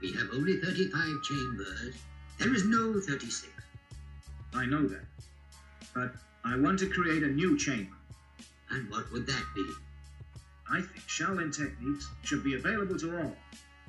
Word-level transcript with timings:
We 0.00 0.12
have 0.12 0.28
only 0.32 0.58
35 0.58 1.22
chambers. 1.24 1.94
There 2.38 2.54
is 2.54 2.64
no 2.64 3.00
36. 3.00 3.48
I 4.54 4.64
know 4.64 4.86
that. 4.86 5.04
But 5.92 6.12
I 6.44 6.56
want 6.56 6.78
to 6.80 6.88
create 6.88 7.24
a 7.24 7.28
new 7.28 7.58
chamber. 7.58 7.96
And 8.70 8.88
what 8.90 9.10
would 9.12 9.26
that 9.26 9.44
be? 9.56 9.66
I 10.70 10.82
think 10.82 11.04
Shaolin 11.08 11.54
techniques 11.54 12.08
should 12.22 12.44
be 12.44 12.54
available 12.54 12.96
to 12.98 13.18
all. 13.18 13.36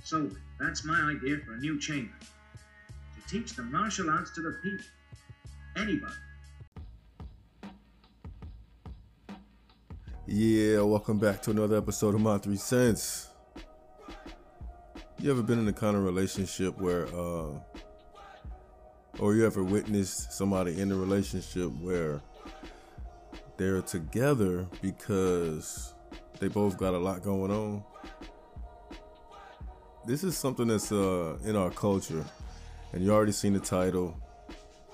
So 0.04 0.32
that's 0.60 0.84
my 0.84 1.00
idea 1.00 1.38
for 1.46 1.54
a 1.54 1.58
new 1.58 1.80
chamber. 1.80 2.14
To 2.18 3.32
teach 3.32 3.56
the 3.56 3.64
martial 3.64 4.10
arts 4.10 4.34
to 4.36 4.42
the 4.42 4.58
people. 4.64 4.86
Anybody. 5.76 6.14
Yeah, 10.26 10.82
welcome 10.82 11.20
back 11.20 11.44
to 11.44 11.52
another 11.52 11.78
episode 11.78 12.16
of 12.16 12.22
My 12.22 12.40
Three 12.40 12.56
Cents. 12.56 13.29
You 15.22 15.32
ever 15.32 15.42
been 15.44 15.60
in 15.60 15.68
a 15.68 15.74
kind 15.74 15.98
of 15.98 16.06
relationship 16.06 16.78
where, 16.78 17.06
uh, 17.08 17.52
or 19.20 19.36
you 19.36 19.46
ever 19.46 19.62
witnessed 19.62 20.32
somebody 20.32 20.80
in 20.80 20.94
a 20.94 20.96
relationship 20.96 21.72
where 21.82 22.22
they're 23.58 23.82
together 23.82 24.66
because 24.82 25.94
they 26.40 26.48
both 26.48 26.78
got 26.78 26.94
a 26.94 26.98
lot 26.98 27.22
going 27.22 27.52
on? 27.52 27.84
This 30.08 30.24
is 30.24 30.38
something 30.38 30.68
that's 30.68 30.90
uh, 30.90 31.38
in 31.44 31.58
our 31.58 31.70
culture, 31.70 32.24
and 32.94 33.04
you 33.04 33.12
already 33.12 33.34
seen 33.34 33.52
the 33.52 33.60
title. 33.60 34.18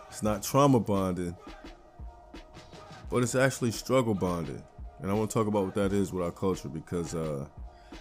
It's 0.09 0.23
not 0.23 0.41
trauma 0.41 0.79
bonding, 0.79 1.35
but 3.11 3.21
it's 3.21 3.35
actually 3.35 3.71
struggle 3.73 4.15
bonding. 4.15 4.63
And 5.01 5.11
I 5.11 5.13
want 5.13 5.29
to 5.29 5.33
talk 5.35 5.45
about 5.45 5.65
what 5.65 5.75
that 5.75 5.93
is 5.93 6.11
with 6.11 6.23
our 6.23 6.31
culture 6.31 6.69
because 6.69 7.13
uh, 7.13 7.45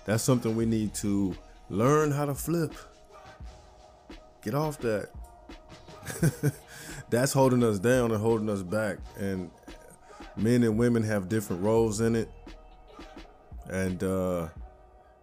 that's 0.06 0.22
something 0.22 0.56
we 0.56 0.64
need 0.64 0.94
to 0.94 1.36
learn 1.68 2.10
how 2.10 2.26
to 2.26 2.34
flip. 2.34 2.74
Get 4.42 4.54
off 4.54 4.78
that. 4.78 5.08
that's 7.10 7.32
holding 7.32 7.62
us 7.62 7.78
down 7.78 8.10
and 8.10 8.20
holding 8.20 8.48
us 8.50 8.62
back. 8.62 8.98
And 9.18 9.50
men 10.36 10.62
and 10.62 10.78
women 10.78 11.02
have 11.02 11.28
different 11.28 11.62
roles 11.62 12.00
in 12.00 12.16
it. 12.16 12.30
And 13.70 14.02
uh, 14.02 14.48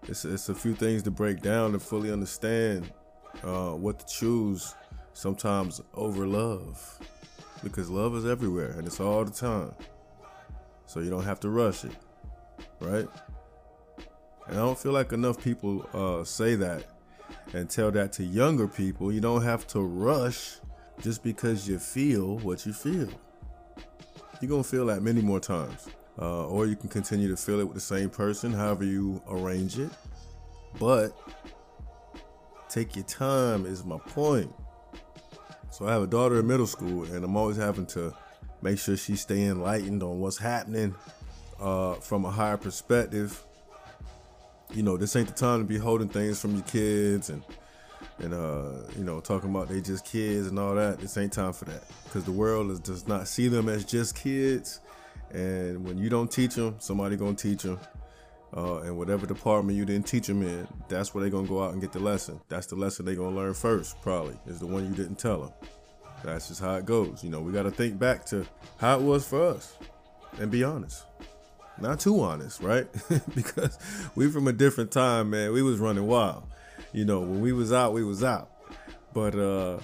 it's, 0.07 0.25
it's 0.25 0.49
a 0.49 0.55
few 0.55 0.73
things 0.73 1.03
to 1.03 1.11
break 1.11 1.41
down 1.41 1.73
to 1.73 1.79
fully 1.79 2.11
understand 2.11 2.91
uh, 3.43 3.71
what 3.71 3.99
to 3.99 4.05
choose 4.05 4.75
sometimes 5.13 5.81
over 5.93 6.25
love. 6.25 6.99
Because 7.63 7.89
love 7.89 8.15
is 8.15 8.25
everywhere 8.25 8.71
and 8.71 8.87
it's 8.87 8.99
all 8.99 9.23
the 9.23 9.31
time 9.31 9.71
so 10.91 10.99
you 10.99 11.09
don't 11.09 11.23
have 11.23 11.39
to 11.39 11.49
rush 11.49 11.85
it, 11.85 11.93
right? 12.81 13.07
And 14.47 14.57
I 14.57 14.61
don't 14.61 14.77
feel 14.77 14.91
like 14.91 15.13
enough 15.13 15.41
people 15.41 15.87
uh, 15.93 16.23
say 16.23 16.55
that 16.55 16.85
and 17.53 17.69
tell 17.69 17.91
that 17.91 18.13
to 18.13 18.23
younger 18.23 18.67
people. 18.67 19.11
You 19.11 19.21
don't 19.21 19.43
have 19.43 19.67
to 19.67 19.81
rush 19.81 20.57
just 21.01 21.23
because 21.23 21.67
you 21.67 21.79
feel 21.79 22.37
what 22.39 22.65
you 22.65 22.73
feel. 22.73 23.09
You're 24.41 24.49
gonna 24.49 24.63
feel 24.63 24.85
that 24.87 25.01
many 25.03 25.21
more 25.21 25.39
times, 25.39 25.87
uh, 26.19 26.47
or 26.47 26.65
you 26.65 26.75
can 26.75 26.89
continue 26.89 27.29
to 27.29 27.37
feel 27.37 27.59
it 27.59 27.63
with 27.63 27.75
the 27.75 27.81
same 27.81 28.09
person, 28.09 28.51
however 28.51 28.83
you 28.83 29.21
arrange 29.29 29.77
it. 29.77 29.91
But 30.79 31.15
take 32.69 32.95
your 32.95 33.05
time 33.05 33.65
is 33.65 33.83
my 33.83 33.97
point. 33.99 34.53
So 35.69 35.87
I 35.87 35.91
have 35.91 36.03
a 36.03 36.07
daughter 36.07 36.39
in 36.39 36.47
middle 36.47 36.67
school, 36.67 37.03
and 37.03 37.23
I'm 37.23 37.35
always 37.37 37.57
having 37.57 37.85
to 37.87 38.13
make 38.61 38.79
sure 38.79 38.97
she 38.97 39.15
stay 39.15 39.43
enlightened 39.45 40.03
on 40.03 40.19
what's 40.19 40.37
happening 40.37 40.95
uh, 41.59 41.95
from 41.95 42.25
a 42.25 42.31
higher 42.31 42.57
perspective. 42.57 43.43
You 44.73 44.83
know, 44.83 44.97
this 44.97 45.15
ain't 45.15 45.27
the 45.27 45.33
time 45.33 45.59
to 45.59 45.65
be 45.65 45.77
holding 45.77 46.09
things 46.09 46.39
from 46.39 46.53
your 46.55 46.63
kids 46.63 47.29
and 47.29 47.43
and 48.19 48.33
uh, 48.33 48.71
you 48.97 49.03
know 49.03 49.19
talking 49.19 49.49
about 49.49 49.67
they 49.67 49.81
just 49.81 50.05
kids 50.05 50.47
and 50.47 50.57
all 50.59 50.75
that. 50.75 50.99
This 50.99 51.17
ain't 51.17 51.33
time 51.33 51.53
for 51.53 51.65
that 51.65 51.83
because 52.05 52.23
the 52.23 52.31
world 52.31 52.71
is, 52.71 52.79
does 52.79 53.07
not 53.07 53.27
see 53.27 53.47
them 53.47 53.67
as 53.69 53.83
just 53.83 54.15
kids. 54.15 54.79
And 55.31 55.85
when 55.85 55.97
you 55.97 56.09
don't 56.09 56.31
teach 56.31 56.55
them, 56.55 56.75
somebody 56.79 57.15
gonna 57.15 57.35
teach 57.35 57.63
them. 57.63 57.79
Uh, 58.55 58.79
and 58.79 58.97
whatever 58.97 59.25
department 59.25 59.77
you 59.77 59.85
didn't 59.85 60.05
teach 60.05 60.27
them 60.27 60.43
in, 60.43 60.67
that's 60.89 61.13
where 61.13 61.23
they 61.23 61.29
gonna 61.29 61.47
go 61.47 61.63
out 61.63 61.71
and 61.71 61.81
get 61.81 61.93
the 61.93 61.99
lesson. 61.99 62.39
That's 62.49 62.67
the 62.67 62.75
lesson 62.75 63.05
they 63.05 63.15
gonna 63.15 63.35
learn 63.35 63.53
first, 63.53 64.01
probably, 64.01 64.37
is 64.45 64.59
the 64.59 64.67
one 64.67 64.85
you 64.85 64.93
didn't 64.93 65.19
tell 65.19 65.41
them. 65.41 65.51
That's 66.23 66.49
just 66.49 66.61
how 66.61 66.75
it 66.75 66.85
goes. 66.85 67.23
You 67.23 67.29
know, 67.29 67.39
we 67.39 67.51
got 67.51 67.63
to 67.63 67.71
think 67.71 67.97
back 67.97 68.25
to 68.27 68.45
how 68.77 68.99
it 68.99 69.01
was 69.01 69.27
for 69.27 69.41
us 69.41 69.77
and 70.39 70.51
be 70.51 70.63
honest. 70.63 71.05
Not 71.81 71.99
too 71.99 72.21
honest, 72.21 72.61
right? 72.61 72.87
because 73.35 73.77
we 74.15 74.29
from 74.29 74.47
a 74.47 74.53
different 74.53 74.91
time, 74.91 75.31
man. 75.31 75.51
We 75.51 75.61
was 75.61 75.79
running 75.79 76.07
wild. 76.07 76.43
You 76.93 77.05
know, 77.05 77.21
when 77.21 77.41
we 77.41 77.53
was 77.53 77.73
out, 77.73 77.93
we 77.93 78.03
was 78.03 78.23
out. 78.23 78.51
But 79.13 79.35
uh 79.35 79.79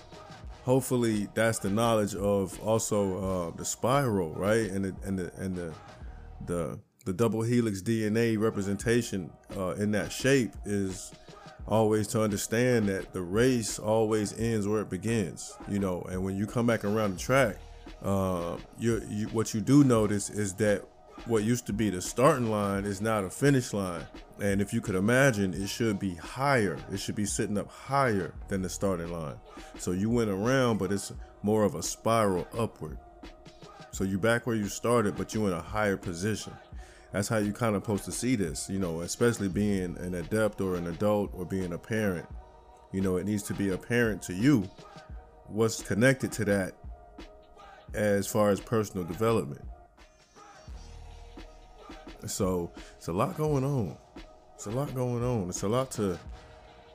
hopefully 0.64 1.28
that's 1.34 1.60
the 1.60 1.70
knowledge 1.70 2.16
of 2.16 2.60
also 2.62 3.50
uh 3.52 3.58
the 3.58 3.66
spiral, 3.66 4.34
right? 4.34 4.70
And 4.70 4.86
the 4.86 4.96
and 5.04 5.20
the 5.20 5.32
and 5.38 5.56
the 5.56 5.74
the 6.46 6.80
the 7.06 7.14
double 7.14 7.42
helix 7.42 7.82
DNA 7.82 8.38
representation 8.40 9.32
uh 9.58 9.72
in 9.72 9.92
that 9.92 10.12
shape 10.12 10.52
is 10.66 11.12
always 11.68 12.08
to 12.08 12.22
understand 12.22 12.88
that 12.88 13.14
the 13.14 13.22
race 13.22 13.80
always 13.80 14.38
ends 14.40 14.68
where 14.68 14.82
it 14.82 14.90
begins, 14.90 15.54
you 15.68 15.80
know. 15.80 16.02
And 16.10 16.24
when 16.24 16.36
you 16.36 16.46
come 16.46 16.66
back 16.66 16.86
around 16.86 17.14
the 17.14 17.20
track, 17.20 17.58
uh, 18.04 18.58
you, 18.80 19.02
you 19.10 19.28
what 19.28 19.54
you 19.54 19.62
do 19.62 19.84
notice 19.84 20.30
is 20.30 20.54
that 20.56 20.86
what 21.26 21.44
used 21.44 21.66
to 21.68 21.74
be 21.74 21.90
the 21.90 22.02
starting 22.02 22.50
line 22.50 22.86
is 22.86 23.02
now 23.02 23.22
the 23.22 23.30
finish 23.30 23.74
line. 23.74 24.06
And 24.42 24.62
if 24.62 24.74
you 24.74 24.82
could 24.82 24.96
imagine, 24.96 25.54
it 25.54 25.68
should 25.68 26.00
be 26.00 26.16
higher. 26.16 26.78
It 26.92 27.00
should 27.00 27.16
be 27.16 27.26
sitting 27.26 27.58
up 27.58 27.70
higher 27.70 28.34
than 28.48 28.62
the 28.62 28.70
starting 28.70 29.12
line. 29.12 29.36
So 29.78 29.92
you 29.92 30.10
went 30.10 30.30
around, 30.30 30.78
but 30.78 30.92
it's 30.92 31.12
more 31.42 31.64
of 31.64 31.76
a 31.76 31.84
spiral 31.84 32.48
upward. 32.58 32.98
So 33.92 34.04
you're 34.04 34.20
back 34.20 34.46
where 34.46 34.56
you 34.56 34.68
started, 34.68 35.18
but 35.18 35.34
you're 35.34 35.48
in 35.48 35.54
a 35.54 35.62
higher 35.62 35.98
position 35.98 36.54
that's 37.12 37.28
how 37.28 37.38
you 37.38 37.54
kind 37.54 37.76
of 37.76 37.84
supposed 37.84 38.06
to 38.06 38.12
see 38.12 38.36
this, 38.36 38.70
you 38.70 38.80
know, 38.80 39.02
especially 39.02 39.48
being 39.48 39.98
an 39.98 40.16
adept 40.16 40.62
or 40.62 40.76
an 40.76 40.88
adult 40.88 41.32
or 41.34 41.46
being 41.46 41.74
a 41.74 41.78
parent. 41.78 42.28
You 42.92 43.02
know, 43.02 43.18
it 43.18 43.26
needs 43.26 43.44
to 43.44 43.54
be 43.54 43.70
apparent 43.70 44.22
to 44.24 44.34
you 44.34 44.70
what's 45.48 45.82
connected 45.82 46.32
to 46.34 46.46
that 46.46 46.74
as 47.94 48.28
far 48.28 48.50
as 48.50 48.60
personal 48.60 49.06
development. 49.06 49.62
So 52.26 52.72
it's 52.98 53.08
a 53.08 53.14
lot 53.14 53.38
going 53.38 53.64
on. 53.64 53.98
It's 54.56 54.66
a 54.66 54.72
lot 54.72 54.94
going 54.96 55.24
on. 55.24 55.50
It's 55.50 55.64
a 55.64 55.68
lot 55.68 55.92
to 55.92 56.18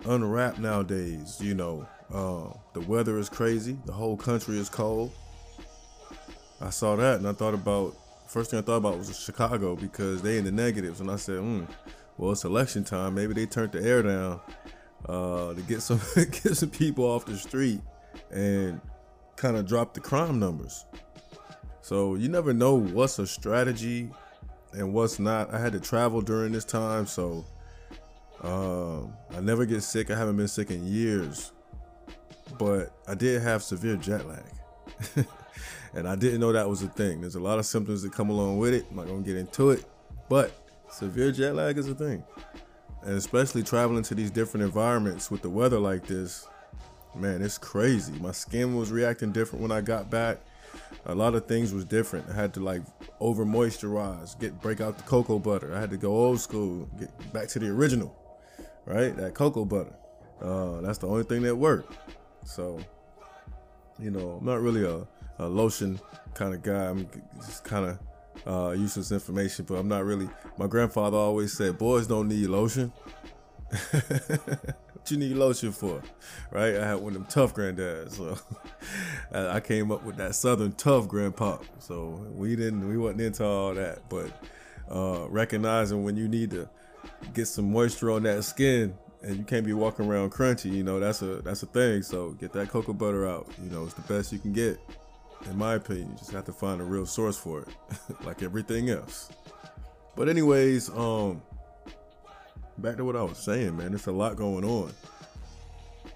unwrap 0.04 0.58
nowadays. 0.58 1.38
You 1.40 1.54
know, 1.54 1.86
uh, 2.12 2.56
the 2.72 2.80
weather 2.80 3.18
is 3.18 3.28
crazy. 3.28 3.78
The 3.86 3.92
whole 3.92 4.16
country 4.16 4.58
is 4.58 4.68
cold. 4.68 5.12
I 6.60 6.70
saw 6.70 6.96
that 6.96 7.16
and 7.16 7.28
I 7.28 7.32
thought 7.32 7.54
about 7.54 7.96
first 8.32 8.50
thing 8.50 8.58
I 8.58 8.62
thought 8.62 8.76
about 8.76 8.96
was 8.96 9.18
Chicago 9.18 9.76
because 9.76 10.22
they 10.22 10.38
in 10.38 10.44
the 10.44 10.52
negatives, 10.52 11.00
and 11.00 11.10
I 11.10 11.16
said, 11.16 11.38
hmm, 11.38 11.64
well, 12.16 12.32
it's 12.32 12.44
election 12.44 12.82
time. 12.82 13.14
Maybe 13.14 13.34
they 13.34 13.46
turned 13.46 13.72
the 13.72 13.82
air 13.82 14.02
down 14.02 14.40
uh, 15.06 15.54
to 15.54 15.62
get 15.62 15.82
some 15.82 16.00
get 16.16 16.56
some 16.56 16.70
people 16.70 17.04
off 17.04 17.26
the 17.26 17.36
street 17.36 17.80
and 18.30 18.80
kind 19.36 19.56
of 19.56 19.66
drop 19.66 19.92
the 19.92 20.00
crime 20.00 20.38
numbers. 20.38 20.86
So 21.82 22.14
you 22.14 22.28
never 22.28 22.54
know 22.54 22.74
what's 22.74 23.18
a 23.18 23.26
strategy 23.26 24.10
and 24.72 24.92
what's 24.92 25.18
not. 25.18 25.52
I 25.52 25.58
had 25.58 25.72
to 25.72 25.80
travel 25.80 26.20
during 26.20 26.52
this 26.52 26.64
time, 26.64 27.06
so 27.06 27.44
um, 28.42 29.12
I 29.34 29.40
never 29.40 29.66
get 29.66 29.82
sick. 29.82 30.10
I 30.10 30.16
haven't 30.16 30.36
been 30.36 30.48
sick 30.48 30.70
in 30.70 30.86
years, 30.86 31.52
but 32.58 32.92
I 33.06 33.14
did 33.14 33.42
have 33.42 33.62
severe 33.62 33.96
jet 33.96 34.26
lag. 34.26 35.26
And 35.94 36.08
I 36.08 36.16
didn't 36.16 36.40
know 36.40 36.52
that 36.52 36.68
was 36.68 36.82
a 36.82 36.88
thing. 36.88 37.20
There's 37.20 37.34
a 37.34 37.40
lot 37.40 37.58
of 37.58 37.66
symptoms 37.66 38.02
that 38.02 38.12
come 38.12 38.30
along 38.30 38.58
with 38.58 38.72
it. 38.72 38.86
I'm 38.90 38.96
not 38.96 39.06
gonna 39.06 39.22
get 39.22 39.36
into 39.36 39.70
it, 39.70 39.84
but 40.28 40.52
severe 40.90 41.32
jet 41.32 41.54
lag 41.54 41.76
is 41.76 41.88
a 41.88 41.94
thing. 41.94 42.24
And 43.02 43.14
especially 43.16 43.62
traveling 43.62 44.02
to 44.04 44.14
these 44.14 44.30
different 44.30 44.64
environments 44.64 45.30
with 45.30 45.42
the 45.42 45.50
weather 45.50 45.78
like 45.78 46.06
this, 46.06 46.48
man, 47.14 47.42
it's 47.42 47.58
crazy. 47.58 48.12
My 48.20 48.32
skin 48.32 48.74
was 48.74 48.90
reacting 48.90 49.32
different 49.32 49.62
when 49.62 49.72
I 49.72 49.80
got 49.82 50.08
back. 50.08 50.38
A 51.06 51.14
lot 51.14 51.34
of 51.34 51.46
things 51.46 51.72
was 51.72 51.84
different. 51.84 52.28
I 52.30 52.34
had 52.34 52.54
to 52.54 52.60
like 52.60 52.82
over 53.20 53.44
moisturize, 53.44 54.38
get 54.38 54.60
break 54.60 54.80
out 54.80 54.96
the 54.96 55.04
cocoa 55.04 55.38
butter. 55.38 55.74
I 55.74 55.80
had 55.80 55.90
to 55.90 55.96
go 55.96 56.12
old 56.12 56.40
school, 56.40 56.88
get 56.98 57.32
back 57.32 57.48
to 57.48 57.58
the 57.58 57.68
original, 57.68 58.14
right? 58.84 59.16
That 59.16 59.34
cocoa 59.34 59.64
butter. 59.64 59.94
Uh, 60.40 60.80
that's 60.80 60.98
the 60.98 61.06
only 61.08 61.24
thing 61.24 61.42
that 61.42 61.56
worked. 61.56 61.96
So, 62.44 62.80
you 63.98 64.10
know, 64.10 64.38
I'm 64.40 64.44
not 64.44 64.60
really 64.60 64.84
a 64.84 65.06
a 65.38 65.46
lotion 65.46 66.00
kind 66.34 66.54
of 66.54 66.62
guy. 66.62 66.86
I'm 66.86 67.08
just 67.36 67.64
kind 67.64 67.86
of 67.86 67.98
uh, 68.46 68.72
useless 68.72 69.12
information, 69.12 69.64
but 69.66 69.74
I'm 69.74 69.88
not 69.88 70.04
really. 70.04 70.28
My 70.58 70.66
grandfather 70.66 71.16
always 71.16 71.52
said, 71.52 71.78
"Boys 71.78 72.06
don't 72.06 72.28
need 72.28 72.46
lotion." 72.48 72.92
what 75.02 75.10
you 75.10 75.16
need 75.16 75.36
lotion 75.36 75.72
for, 75.72 76.00
right? 76.52 76.76
I 76.76 76.86
had 76.86 76.94
one 77.00 77.08
of 77.08 77.14
them 77.14 77.24
tough 77.24 77.54
granddads, 77.54 78.12
so 78.12 78.38
I 79.32 79.58
came 79.58 79.90
up 79.90 80.04
with 80.04 80.16
that 80.16 80.36
Southern 80.36 80.72
tough 80.72 81.08
grandpa. 81.08 81.58
So 81.80 82.24
we 82.32 82.54
didn't, 82.54 82.88
we 82.88 82.96
wasn't 82.96 83.22
into 83.22 83.44
all 83.44 83.74
that, 83.74 84.08
but 84.08 84.30
uh, 84.88 85.26
recognizing 85.28 86.04
when 86.04 86.16
you 86.16 86.28
need 86.28 86.52
to 86.52 86.68
get 87.34 87.46
some 87.46 87.72
moisture 87.72 88.12
on 88.12 88.22
that 88.22 88.44
skin 88.44 88.94
and 89.22 89.36
you 89.36 89.42
can't 89.42 89.66
be 89.66 89.72
walking 89.72 90.06
around 90.06 90.30
crunchy. 90.30 90.72
You 90.72 90.84
know, 90.84 91.00
that's 91.00 91.20
a 91.22 91.42
that's 91.42 91.64
a 91.64 91.66
thing. 91.66 92.02
So 92.02 92.30
get 92.32 92.52
that 92.52 92.68
cocoa 92.68 92.92
butter 92.92 93.28
out. 93.28 93.50
You 93.60 93.70
know, 93.70 93.84
it's 93.84 93.94
the 93.94 94.02
best 94.02 94.32
you 94.32 94.38
can 94.38 94.52
get, 94.52 94.78
in 95.50 95.58
my 95.58 95.74
opinion. 95.74 96.10
You 96.10 96.16
just 96.18 96.30
have 96.30 96.44
to 96.44 96.52
find 96.52 96.80
a 96.80 96.84
real 96.84 97.06
source 97.06 97.36
for 97.36 97.62
it, 97.62 97.68
like 98.24 98.42
everything 98.42 98.88
else. 98.88 99.30
But 100.14 100.28
anyways, 100.28 100.90
um, 100.90 101.42
back 102.82 102.96
to 102.96 103.04
what 103.04 103.14
I 103.14 103.22
was 103.22 103.38
saying, 103.38 103.76
man. 103.76 103.90
There's 103.90 104.08
a 104.08 104.12
lot 104.12 104.36
going 104.36 104.64
on, 104.64 104.92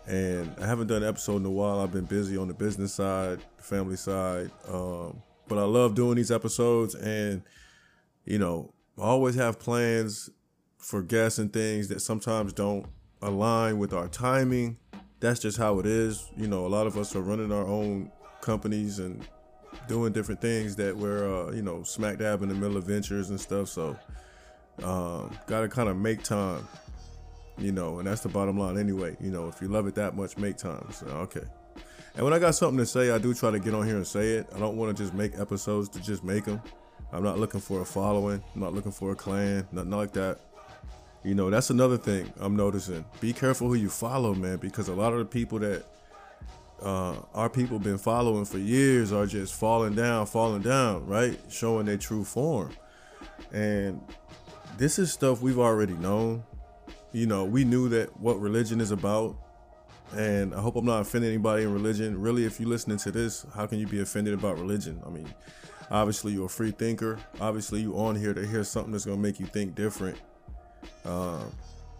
and 0.06 0.52
I 0.60 0.66
haven't 0.66 0.88
done 0.88 1.02
an 1.02 1.08
episode 1.08 1.36
in 1.36 1.46
a 1.46 1.50
while. 1.50 1.80
I've 1.80 1.92
been 1.92 2.04
busy 2.04 2.36
on 2.36 2.48
the 2.48 2.54
business 2.54 2.92
side, 2.92 3.38
family 3.58 3.96
side, 3.96 4.50
um, 4.68 5.22
but 5.46 5.58
I 5.58 5.62
love 5.62 5.94
doing 5.94 6.16
these 6.16 6.32
episodes, 6.32 6.96
and 6.96 7.42
you 8.24 8.38
know, 8.38 8.74
I 8.98 9.02
always 9.02 9.36
have 9.36 9.60
plans 9.60 10.28
for 10.76 11.02
guests 11.02 11.38
and 11.38 11.52
things 11.52 11.88
that 11.88 12.00
sometimes 12.00 12.52
don't 12.52 12.86
align 13.22 13.78
with 13.78 13.92
our 13.92 14.08
timing. 14.08 14.76
That's 15.20 15.40
just 15.40 15.58
how 15.58 15.78
it 15.78 15.86
is. 15.86 16.30
You 16.36 16.48
know, 16.48 16.66
a 16.66 16.68
lot 16.68 16.86
of 16.86 16.96
us 16.98 17.14
are 17.14 17.20
running 17.20 17.52
our 17.52 17.66
own 17.66 18.10
companies 18.40 18.98
and 18.98 19.26
doing 19.88 20.12
different 20.12 20.40
things 20.40 20.74
that 20.76 20.96
we're, 20.96 21.48
uh, 21.48 21.52
you 21.52 21.62
know, 21.62 21.82
smack 21.84 22.18
dab 22.18 22.42
in 22.42 22.48
the 22.48 22.54
middle 22.54 22.76
of 22.76 22.84
ventures 22.84 23.30
and 23.30 23.40
stuff. 23.40 23.68
So, 23.68 23.96
um, 24.82 25.36
got 25.46 25.62
to 25.62 25.68
kind 25.68 25.88
of 25.88 25.96
make 25.96 26.22
time, 26.22 26.66
you 27.58 27.72
know, 27.72 27.98
and 27.98 28.06
that's 28.06 28.20
the 28.20 28.28
bottom 28.28 28.58
line 28.58 28.78
anyway. 28.78 29.16
You 29.20 29.30
know, 29.30 29.48
if 29.48 29.60
you 29.60 29.68
love 29.68 29.86
it 29.86 29.94
that 29.94 30.16
much, 30.16 30.36
make 30.36 30.56
time. 30.56 30.86
So, 30.92 31.06
okay. 31.06 31.44
And 32.14 32.24
when 32.24 32.32
I 32.32 32.38
got 32.38 32.54
something 32.54 32.78
to 32.78 32.86
say, 32.86 33.10
I 33.10 33.18
do 33.18 33.34
try 33.34 33.50
to 33.50 33.58
get 33.58 33.74
on 33.74 33.86
here 33.86 33.96
and 33.96 34.06
say 34.06 34.32
it. 34.32 34.46
I 34.54 34.58
don't 34.58 34.76
want 34.76 34.96
to 34.96 35.02
just 35.02 35.14
make 35.14 35.38
episodes 35.38 35.88
to 35.90 36.00
just 36.00 36.24
make 36.24 36.46
them. 36.46 36.62
I'm 37.12 37.22
not 37.22 37.38
looking 37.38 37.60
for 37.60 37.82
a 37.82 37.84
following. 37.84 38.42
I'm 38.54 38.60
not 38.60 38.72
looking 38.72 38.92
for 38.92 39.12
a 39.12 39.14
clan. 39.14 39.66
Nothing 39.70 39.90
like 39.90 40.12
that. 40.14 40.38
You 41.24 41.34
know, 41.34 41.50
that's 41.50 41.70
another 41.70 41.98
thing 41.98 42.32
I'm 42.38 42.56
noticing. 42.56 43.04
Be 43.20 43.32
careful 43.32 43.68
who 43.68 43.74
you 43.74 43.90
follow, 43.90 44.34
man, 44.34 44.58
because 44.58 44.88
a 44.88 44.94
lot 44.94 45.12
of 45.12 45.18
the 45.18 45.24
people 45.24 45.58
that 45.58 45.84
uh, 46.82 47.16
our 47.34 47.50
people 47.50 47.78
been 47.78 47.98
following 47.98 48.44
for 48.44 48.58
years 48.58 49.12
are 49.12 49.26
just 49.26 49.54
falling 49.54 49.94
down, 49.94 50.26
falling 50.26 50.62
down, 50.62 51.06
right? 51.06 51.38
Showing 51.50 51.86
their 51.86 51.96
true 51.96 52.24
form. 52.24 52.70
And 53.52 54.00
this 54.76 54.98
is 54.98 55.12
stuff 55.12 55.40
we've 55.42 55.58
already 55.58 55.94
known. 55.94 56.44
You 57.12 57.26
know, 57.26 57.44
we 57.44 57.64
knew 57.64 57.88
that 57.90 58.18
what 58.20 58.40
religion 58.40 58.80
is 58.80 58.90
about. 58.90 59.36
And 60.14 60.54
I 60.54 60.60
hope 60.60 60.76
I'm 60.76 60.84
not 60.84 61.00
offending 61.00 61.30
anybody 61.30 61.64
in 61.64 61.72
religion. 61.72 62.20
Really, 62.20 62.44
if 62.44 62.60
you're 62.60 62.68
listening 62.68 62.98
to 62.98 63.10
this, 63.10 63.44
how 63.54 63.66
can 63.66 63.78
you 63.78 63.86
be 63.86 64.00
offended 64.00 64.34
about 64.34 64.58
religion? 64.58 65.02
I 65.04 65.10
mean, 65.10 65.28
obviously 65.90 66.32
you're 66.32 66.46
a 66.46 66.48
free 66.48 66.70
thinker. 66.70 67.18
Obviously 67.40 67.80
you 67.80 67.98
on 67.98 68.14
here 68.14 68.32
to 68.32 68.46
hear 68.46 68.62
something 68.62 68.92
that's 68.92 69.04
gonna 69.04 69.16
make 69.16 69.40
you 69.40 69.46
think 69.46 69.74
different 69.74 70.18
um, 71.04 71.52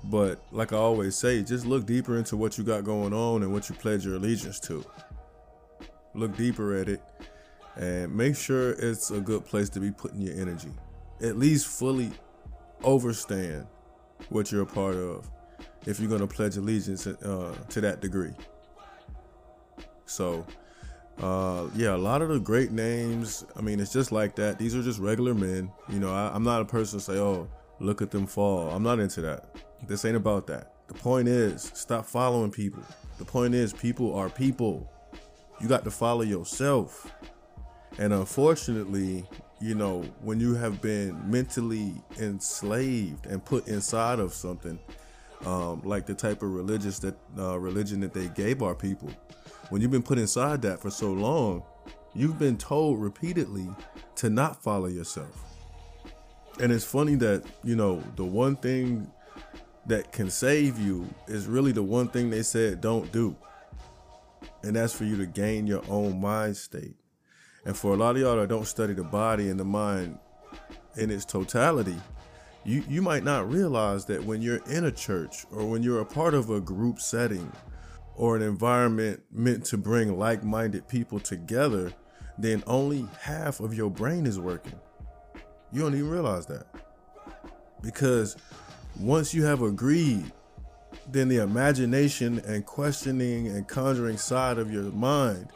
but 0.05 0.41
like 0.53 0.73
I 0.73 0.77
always 0.77 1.17
say, 1.17 1.43
just 1.43 1.67
look 1.67 1.87
deeper 1.87 2.17
into 2.17 2.37
what 2.37 2.59
you 2.59 2.65
got 2.65 2.85
going 2.85 3.13
on 3.13 3.43
and 3.43 3.53
what 3.53 3.69
you 3.69 3.75
pledge 3.75 4.05
your 4.05 4.17
allegiance 4.17 4.61
to. 4.61 4.85
Look 6.15 6.37
deeper 6.37 6.77
at 6.77 6.89
it 6.89 7.01
and 7.77 8.15
make 8.15 8.37
sure 8.37 8.71
it's 8.73 9.11
a 9.11 9.21
good 9.21 9.45
place 9.45 9.69
to 9.71 9.81
be 9.81 9.91
putting 9.91 10.21
your 10.21 10.39
energy. 10.41 10.71
At 11.21 11.39
least 11.39 11.67
fully 11.67 12.11
overstand 12.83 13.67
what 14.29 14.51
you're 14.51 14.63
a 14.63 14.67
part 14.67 14.97
of 14.97 15.29
if 15.87 16.01
you're 16.01 16.09
going 16.09 16.21
to 16.21 16.27
pledge 16.27 16.57
allegiance 16.57 17.07
uh, 17.07 17.55
to 17.69 17.81
that 17.81 18.01
degree. 18.01 18.33
So, 20.07 20.47
uh, 21.21 21.67
yeah, 21.75 21.95
a 21.95 21.97
lot 21.97 22.23
of 22.23 22.29
the 22.29 22.39
great 22.39 22.73
names, 22.73 23.45
I 23.57 23.61
mean, 23.61 23.81
it's 23.81 23.93
just 23.93 24.13
like 24.13 24.37
that. 24.37 24.59
These 24.59 24.75
are 24.75 24.83
just 24.83 24.99
regular 24.99 25.35
men. 25.35 25.71
You 25.89 26.01
know, 26.01 26.13
I, 26.13 26.35
am 26.35 26.43
not 26.43 26.61
a 26.61 26.65
person 26.65 26.99
to 26.99 27.05
say, 27.05 27.19
oh, 27.19 27.49
look 27.81 28.03
at 28.03 28.11
them 28.11 28.27
fall. 28.27 28.71
I'm 28.71 28.83
not 28.83 28.99
into 28.99 29.21
that. 29.23 29.57
This 29.87 30.05
ain't 30.05 30.17
about 30.17 30.47
that. 30.49 30.73
The 30.89 30.95
point 30.95 31.29
is, 31.29 31.71
stop 31.75 32.07
following 32.07 32.51
people. 32.51 32.83
The 33.19 33.25
point 33.25 33.55
is, 33.55 33.73
people 33.73 34.15
are 34.15 34.29
people. 34.29 34.91
You 35.61 35.69
got 35.69 35.85
to 35.85 35.91
follow 35.91 36.23
yourself. 36.23 37.11
And 37.99 38.13
unfortunately, 38.13 39.25
you 39.61 39.75
know, 39.75 40.03
when 40.21 40.41
you 40.41 40.55
have 40.55 40.83
been 40.83 41.19
mentally 41.31 41.95
enslaved 42.19 43.27
and 43.27 43.45
put 43.45 43.67
inside 43.69 44.19
of 44.19 44.33
something, 44.33 44.79
um, 45.45 45.83
like 45.85 46.07
the 46.07 46.15
type 46.15 46.43
of 46.43 46.51
religious 46.51 46.99
that 47.01 47.17
uh, 47.39 47.59
religion 47.59 48.01
that 48.01 48.13
they 48.13 48.29
gave 48.29 48.63
our 48.63 48.75
people, 48.75 49.11
when 49.71 49.81
you've 49.81 49.91
been 49.91 50.03
put 50.03 50.19
inside 50.19 50.63
that 50.63 50.81
for 50.81 50.91
so 50.91 51.13
long, 51.13 51.63
you've 52.15 52.39
been 52.39 52.57
told 52.57 53.01
repeatedly 53.01 53.69
to 54.17 54.31
not 54.31 54.63
follow 54.63 54.87
yourself 54.87 55.47
and 56.61 56.73
it's 56.73 56.85
funny 56.85 57.17
that, 57.17 57.45
you 57.63 57.77
know, 57.77 58.03
the 58.17 58.25
one 58.25 58.57
thing 58.57 59.11
that 59.87 60.11
can 60.13 60.31
save 60.31 60.79
you 60.79 61.07
is 61.29 61.47
really 61.47 61.73
the 61.73 61.83
one 61.83 62.09
thing 62.09 62.31
they 62.31 62.43
said 62.43 62.81
don't 62.81 63.11
do. 63.13 63.37
And 64.63 64.75
that's 64.75 64.93
for 64.93 65.05
you 65.05 65.17
to 65.19 65.27
gain 65.27 65.67
your 65.67 65.83
own 65.89 66.21
mind 66.21 66.57
state. 66.57 66.97
And 67.67 67.77
for 67.77 67.93
a 67.93 67.97
lot 67.97 68.15
of 68.15 68.23
y'all 68.23 68.37
that 68.37 68.49
don't 68.49 68.65
study 68.65 68.95
the 68.95 69.03
body 69.03 69.51
and 69.51 69.59
the 69.59 69.65
mind 69.65 70.21
in 70.97 71.11
its 71.11 71.25
totality, 71.25 71.97
you, 72.65 72.85
you 72.89 73.03
might 73.03 73.25
not 73.25 73.51
realize 73.51 74.05
that 74.05 74.23
when 74.23 74.41
you're 74.41 74.65
in 74.71 74.85
a 74.85 74.93
church 74.93 75.45
or 75.51 75.69
when 75.69 75.83
you're 75.83 76.01
a 76.01 76.07
part 76.07 76.33
of 76.33 76.49
a 76.49 76.61
group 76.61 77.01
setting 77.01 77.51
or 78.15 78.37
an 78.37 78.43
environment 78.43 79.21
meant 79.33 79.65
to 79.65 79.77
bring 79.77 80.17
like 80.17 80.45
minded 80.45 80.87
people 80.87 81.19
together, 81.19 81.93
then 82.39 82.63
only 82.69 83.05
half 83.21 83.59
of 83.59 83.75
your 83.75 83.91
brain 83.91 84.27
is 84.27 84.39
working. 84.39 84.79
You 85.73 85.81
don't 85.81 85.95
even 85.95 86.09
realize 86.09 86.47
that. 86.47 86.67
Because 87.83 88.37
once 89.01 89.35
you 89.35 89.43
have 89.43 89.63
agreed, 89.63 90.31
then 91.11 91.27
the 91.27 91.43
imagination 91.43 92.39
and 92.47 92.65
questioning 92.65 93.49
and 93.49 93.67
conjuring 93.67 94.19
side 94.19 94.59
of 94.59 94.73
your 94.73 94.85
mind 94.93 95.49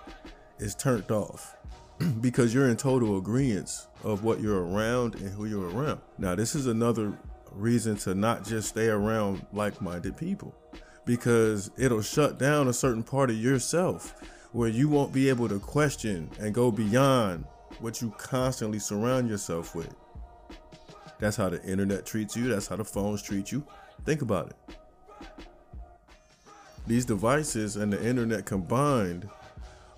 is 0.58 0.74
turned 0.74 1.12
off 1.12 1.56
because 2.20 2.54
you're 2.54 2.68
in 2.68 2.76
total 2.76 3.18
agreement 3.18 3.86
of 4.04 4.24
what 4.24 4.40
you're 4.40 4.64
around 4.64 5.14
and 5.16 5.30
who 5.30 5.46
you're 5.46 5.70
around. 5.70 6.00
Now, 6.18 6.34
this 6.34 6.54
is 6.54 6.66
another 6.66 7.12
reason 7.52 7.96
to 7.96 8.14
not 8.14 8.44
just 8.44 8.68
stay 8.68 8.88
around 8.88 9.44
like 9.52 9.80
minded 9.82 10.16
people 10.16 10.54
because 11.04 11.70
it'll 11.76 12.02
shut 12.02 12.38
down 12.38 12.68
a 12.68 12.72
certain 12.72 13.02
part 13.02 13.30
of 13.30 13.36
yourself 13.36 14.14
where 14.52 14.68
you 14.68 14.88
won't 14.88 15.12
be 15.12 15.28
able 15.28 15.48
to 15.48 15.58
question 15.58 16.30
and 16.38 16.54
go 16.54 16.70
beyond 16.70 17.44
what 17.80 18.00
you 18.00 18.12
constantly 18.18 18.78
surround 18.78 19.28
yourself 19.28 19.74
with. 19.74 19.94
That's 21.18 21.36
how 21.36 21.50
the 21.50 21.62
internet 21.64 22.06
treats 22.06 22.36
you, 22.36 22.48
that's 22.48 22.66
how 22.66 22.76
the 22.76 22.84
phones 22.84 23.22
treat 23.22 23.52
you. 23.52 23.64
Think 24.04 24.22
about 24.22 24.50
it. 24.50 24.56
These 26.86 27.04
devices 27.04 27.76
and 27.76 27.92
the 27.92 28.02
internet 28.04 28.46
combined 28.46 29.28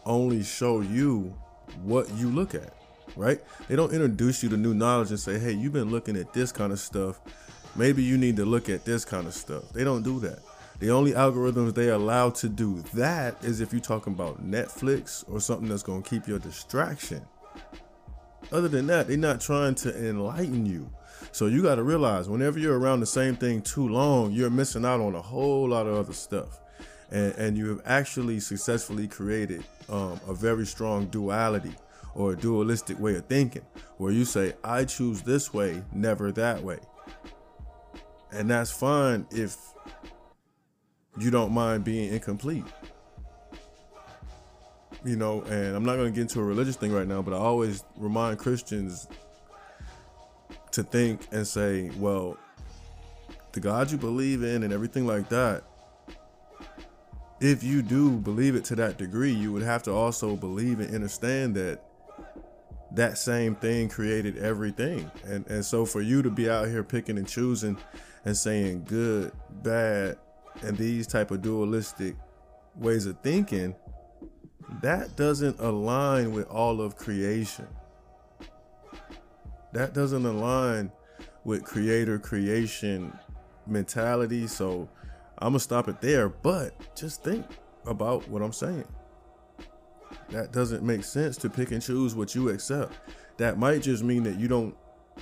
only 0.04 0.42
show 0.42 0.80
you 0.80 1.34
what 1.82 2.10
you 2.14 2.28
look 2.28 2.54
at, 2.54 2.74
right? 3.16 3.40
They 3.68 3.76
don't 3.76 3.92
introduce 3.92 4.42
you 4.42 4.48
to 4.50 4.56
new 4.56 4.74
knowledge 4.74 5.10
and 5.10 5.20
say, 5.20 5.38
hey, 5.38 5.52
you've 5.52 5.72
been 5.72 5.90
looking 5.90 6.16
at 6.16 6.32
this 6.32 6.52
kind 6.52 6.72
of 6.72 6.78
stuff. 6.78 7.20
Maybe 7.74 8.02
you 8.02 8.18
need 8.18 8.36
to 8.36 8.44
look 8.44 8.68
at 8.68 8.84
this 8.84 9.04
kind 9.04 9.26
of 9.26 9.34
stuff. 9.34 9.70
They 9.72 9.84
don't 9.84 10.02
do 10.02 10.20
that. 10.20 10.40
The 10.78 10.90
only 10.90 11.12
algorithms 11.12 11.74
they 11.74 11.88
allow 11.88 12.30
to 12.30 12.48
do 12.48 12.82
that 12.94 13.42
is 13.44 13.60
if 13.60 13.72
you're 13.72 13.80
talking 13.80 14.12
about 14.12 14.44
Netflix 14.44 15.24
or 15.30 15.40
something 15.40 15.68
that's 15.68 15.82
going 15.82 16.02
to 16.02 16.10
keep 16.10 16.26
your 16.26 16.40
distraction. 16.40 17.22
Other 18.50 18.68
than 18.68 18.88
that, 18.88 19.08
they're 19.08 19.16
not 19.16 19.40
trying 19.40 19.76
to 19.76 20.08
enlighten 20.08 20.66
you. 20.66 20.90
So 21.30 21.46
you 21.46 21.62
got 21.62 21.76
to 21.76 21.82
realize 21.82 22.28
whenever 22.28 22.58
you're 22.58 22.78
around 22.78 23.00
the 23.00 23.06
same 23.06 23.36
thing 23.36 23.62
too 23.62 23.88
long, 23.88 24.32
you're 24.32 24.50
missing 24.50 24.84
out 24.84 25.00
on 25.00 25.14
a 25.14 25.22
whole 25.22 25.68
lot 25.68 25.86
of 25.86 25.94
other 25.94 26.12
stuff. 26.12 26.60
And, 27.12 27.34
and 27.36 27.56
you 27.56 27.68
have 27.68 27.82
actually 27.84 28.40
successfully 28.40 29.06
created 29.06 29.62
um, 29.88 30.18
a 30.26 30.34
very 30.34 30.66
strong 30.66 31.06
duality 31.06 31.74
or 32.14 32.32
a 32.32 32.36
dualistic 32.36 32.98
way 32.98 33.14
of 33.14 33.26
thinking 33.26 33.62
where 33.98 34.12
you 34.12 34.24
say, 34.24 34.54
I 34.64 34.84
choose 34.84 35.22
this 35.22 35.54
way, 35.54 35.84
never 35.92 36.32
that 36.32 36.62
way. 36.62 36.80
And 38.32 38.50
that's 38.50 38.72
fine 38.72 39.26
if 39.30 39.56
you 41.18 41.30
don't 41.30 41.52
mind 41.52 41.84
being 41.84 42.12
incomplete 42.12 42.64
you 45.04 45.16
know, 45.16 45.42
and 45.42 45.74
I'm 45.74 45.84
not 45.84 45.96
going 45.96 46.12
to 46.12 46.14
get 46.14 46.22
into 46.22 46.40
a 46.40 46.44
religious 46.44 46.76
thing 46.76 46.92
right 46.92 47.06
now, 47.06 47.22
but 47.22 47.34
I 47.34 47.38
always 47.38 47.84
remind 47.96 48.38
Christians 48.38 49.08
to 50.72 50.82
think 50.82 51.26
and 51.32 51.46
say, 51.46 51.90
well, 51.98 52.38
the 53.52 53.60
God 53.60 53.90
you 53.90 53.98
believe 53.98 54.42
in 54.42 54.62
and 54.62 54.72
everything 54.72 55.06
like 55.06 55.28
that, 55.28 55.64
if 57.42 57.64
you 57.64 57.82
do 57.82 58.12
believe 58.12 58.54
it 58.54 58.64
to 58.64 58.76
that 58.76 58.98
degree, 58.98 59.32
you 59.32 59.52
would 59.52 59.64
have 59.64 59.82
to 59.82 59.92
also 59.92 60.36
believe 60.36 60.78
and 60.78 60.94
understand 60.94 61.56
that 61.56 61.82
that 62.92 63.18
same 63.18 63.56
thing 63.56 63.88
created 63.88 64.38
everything. 64.38 65.10
And 65.24 65.44
and 65.48 65.64
so 65.64 65.84
for 65.84 66.00
you 66.00 66.22
to 66.22 66.30
be 66.30 66.48
out 66.48 66.68
here 66.68 66.84
picking 66.84 67.18
and 67.18 67.26
choosing 67.26 67.76
and 68.24 68.36
saying 68.36 68.84
good, 68.84 69.32
bad, 69.64 70.18
and 70.62 70.78
these 70.78 71.08
type 71.08 71.32
of 71.32 71.42
dualistic 71.42 72.14
ways 72.76 73.06
of 73.06 73.18
thinking, 73.20 73.74
that 74.80 75.16
doesn't 75.16 75.58
align 75.58 76.32
with 76.32 76.46
all 76.46 76.80
of 76.80 76.94
creation. 76.94 77.66
That 79.72 79.94
doesn't 79.94 80.24
align 80.24 80.92
with 81.42 81.64
creator 81.64 82.20
creation 82.20 83.12
mentality. 83.66 84.46
So 84.46 84.88
I'm 85.42 85.48
gonna 85.48 85.58
stop 85.58 85.88
it 85.88 86.00
there, 86.00 86.28
but 86.28 86.94
just 86.94 87.24
think 87.24 87.44
about 87.84 88.28
what 88.28 88.42
I'm 88.42 88.52
saying. 88.52 88.86
That 90.30 90.52
doesn't 90.52 90.84
make 90.84 91.02
sense 91.02 91.36
to 91.38 91.50
pick 91.50 91.72
and 91.72 91.82
choose 91.82 92.14
what 92.14 92.32
you 92.36 92.50
accept. 92.50 92.94
That 93.38 93.58
might 93.58 93.82
just 93.82 94.04
mean 94.04 94.22
that 94.22 94.38
you 94.38 94.46
don't 94.46 94.76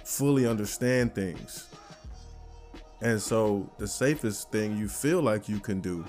fully 0.04 0.46
understand 0.46 1.14
things. 1.14 1.68
And 3.00 3.18
so 3.18 3.72
the 3.78 3.88
safest 3.88 4.52
thing 4.52 4.76
you 4.76 4.88
feel 4.88 5.22
like 5.22 5.48
you 5.48 5.58
can 5.58 5.80
do 5.80 6.04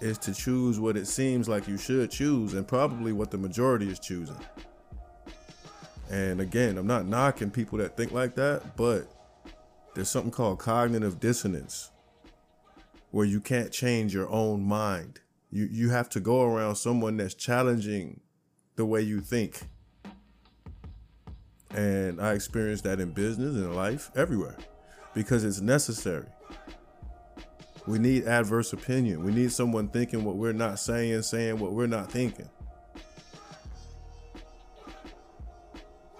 is 0.00 0.16
to 0.16 0.32
choose 0.32 0.80
what 0.80 0.96
it 0.96 1.06
seems 1.06 1.50
like 1.50 1.68
you 1.68 1.76
should 1.76 2.10
choose 2.10 2.54
and 2.54 2.66
probably 2.66 3.12
what 3.12 3.30
the 3.30 3.36
majority 3.36 3.90
is 3.90 4.00
choosing. 4.00 4.40
And 6.10 6.40
again, 6.40 6.78
I'm 6.78 6.86
not 6.86 7.04
knocking 7.04 7.50
people 7.50 7.76
that 7.76 7.94
think 7.94 8.12
like 8.12 8.36
that, 8.36 8.74
but 8.74 9.06
there's 9.94 10.08
something 10.08 10.30
called 10.30 10.60
cognitive 10.60 11.20
dissonance 11.20 11.90
where 13.16 13.24
you 13.24 13.40
can't 13.40 13.72
change 13.72 14.12
your 14.12 14.28
own 14.28 14.62
mind. 14.62 15.20
You 15.50 15.66
you 15.72 15.88
have 15.88 16.10
to 16.10 16.20
go 16.20 16.42
around 16.42 16.76
someone 16.76 17.16
that's 17.16 17.32
challenging 17.32 18.20
the 18.74 18.84
way 18.84 19.00
you 19.00 19.22
think. 19.22 19.58
And 21.70 22.20
I 22.20 22.34
experienced 22.34 22.84
that 22.84 23.00
in 23.00 23.12
business 23.12 23.54
in 23.54 23.74
life 23.74 24.10
everywhere 24.14 24.58
because 25.14 25.44
it's 25.44 25.62
necessary. 25.62 26.26
We 27.86 27.98
need 27.98 28.26
adverse 28.26 28.74
opinion. 28.74 29.24
We 29.24 29.32
need 29.32 29.50
someone 29.50 29.88
thinking 29.88 30.22
what 30.22 30.36
we're 30.36 30.52
not 30.52 30.78
saying, 30.78 31.22
saying 31.22 31.58
what 31.58 31.72
we're 31.72 31.86
not 31.86 32.12
thinking. 32.12 32.50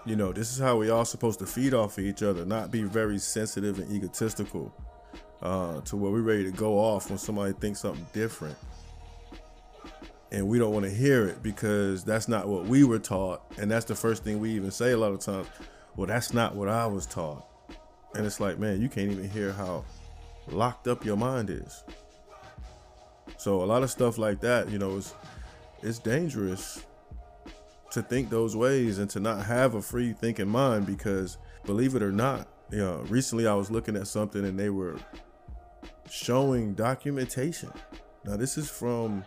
You 0.03 0.15
know, 0.15 0.33
this 0.33 0.51
is 0.51 0.57
how 0.57 0.77
we 0.77 0.89
all 0.89 1.05
supposed 1.05 1.37
to 1.39 1.45
feed 1.45 1.75
off 1.75 1.99
of 1.99 2.05
each 2.05 2.23
other, 2.23 2.43
not 2.43 2.71
be 2.71 2.81
very 2.81 3.19
sensitive 3.19 3.77
and 3.77 3.91
egotistical 3.91 4.73
uh, 5.41 5.81
to 5.81 5.95
where 5.95 6.11
we're 6.11 6.21
ready 6.21 6.43
to 6.43 6.51
go 6.51 6.79
off 6.79 7.09
when 7.09 7.17
somebody 7.17 7.53
thinks 7.53 7.79
something 7.79 8.05
different. 8.13 8.57
And 10.31 10.47
we 10.47 10.59
don't 10.59 10.73
want 10.73 10.85
to 10.85 10.91
hear 10.91 11.27
it 11.27 11.41
because 11.41 12.03
that's 12.03 12.27
not 12.27 12.47
what 12.47 12.65
we 12.65 12.83
were 12.83 12.99
taught. 12.99 13.41
And 13.57 13.71
that's 13.71 13.85
the 13.85 13.95
first 13.95 14.23
thing 14.23 14.39
we 14.39 14.51
even 14.51 14.71
say 14.71 14.91
a 14.91 14.97
lot 14.97 15.13
of 15.13 15.19
times. 15.19 15.47
Well, 15.95 16.07
that's 16.07 16.33
not 16.33 16.55
what 16.55 16.67
I 16.67 16.85
was 16.85 17.05
taught. 17.05 17.47
And 18.13 18.25
it's 18.25 18.39
like, 18.39 18.59
man, 18.59 18.81
you 18.81 18.89
can't 18.89 19.11
even 19.11 19.29
hear 19.29 19.53
how 19.53 19.85
locked 20.47 20.87
up 20.87 21.05
your 21.05 21.15
mind 21.15 21.49
is. 21.49 21.83
So 23.37 23.63
a 23.63 23.65
lot 23.65 23.83
of 23.83 23.91
stuff 23.91 24.17
like 24.17 24.41
that, 24.41 24.69
you 24.69 24.79
know, 24.79 24.95
is 24.97 25.13
it's 25.81 25.99
dangerous 25.99 26.83
to 27.91 28.01
think 28.01 28.29
those 28.29 28.55
ways 28.55 28.99
and 28.99 29.09
to 29.11 29.19
not 29.19 29.45
have 29.45 29.75
a 29.75 29.81
free 29.81 30.13
thinking 30.13 30.47
mind 30.47 30.85
because 30.85 31.37
believe 31.65 31.95
it 31.95 32.03
or 32.03 32.11
not, 32.11 32.47
you 32.71 32.79
know, 32.79 32.97
recently 33.07 33.47
I 33.47 33.53
was 33.53 33.71
looking 33.71 33.95
at 33.95 34.07
something 34.07 34.43
and 34.43 34.59
they 34.59 34.69
were 34.69 34.97
showing 36.09 36.73
documentation. 36.73 37.71
Now 38.25 38.37
this 38.37 38.57
is 38.57 38.69
from 38.69 39.25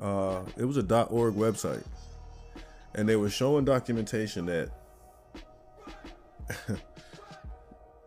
uh 0.00 0.42
it 0.56 0.64
was 0.64 0.76
a 0.76 1.04
.org 1.06 1.34
website. 1.34 1.84
And 2.94 3.08
they 3.08 3.16
were 3.16 3.30
showing 3.30 3.64
documentation 3.64 4.46
that 4.46 4.70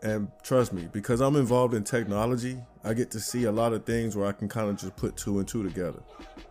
and 0.03 0.31
trust 0.43 0.71
me, 0.73 0.87
because 0.91 1.21
I'm 1.21 1.35
involved 1.35 1.73
in 1.73 1.83
technology, 1.83 2.59
I 2.83 2.93
get 2.93 3.09
to 3.11 3.19
see 3.19 3.45
a 3.45 3.51
lot 3.51 3.73
of 3.73 3.85
things 3.85 4.15
where 4.15 4.27
I 4.27 4.31
can 4.31 4.47
kind 4.47 4.69
of 4.69 4.77
just 4.77 4.95
put 4.95 5.17
two 5.17 5.39
and 5.39 5.47
two 5.47 5.63
together, 5.63 6.01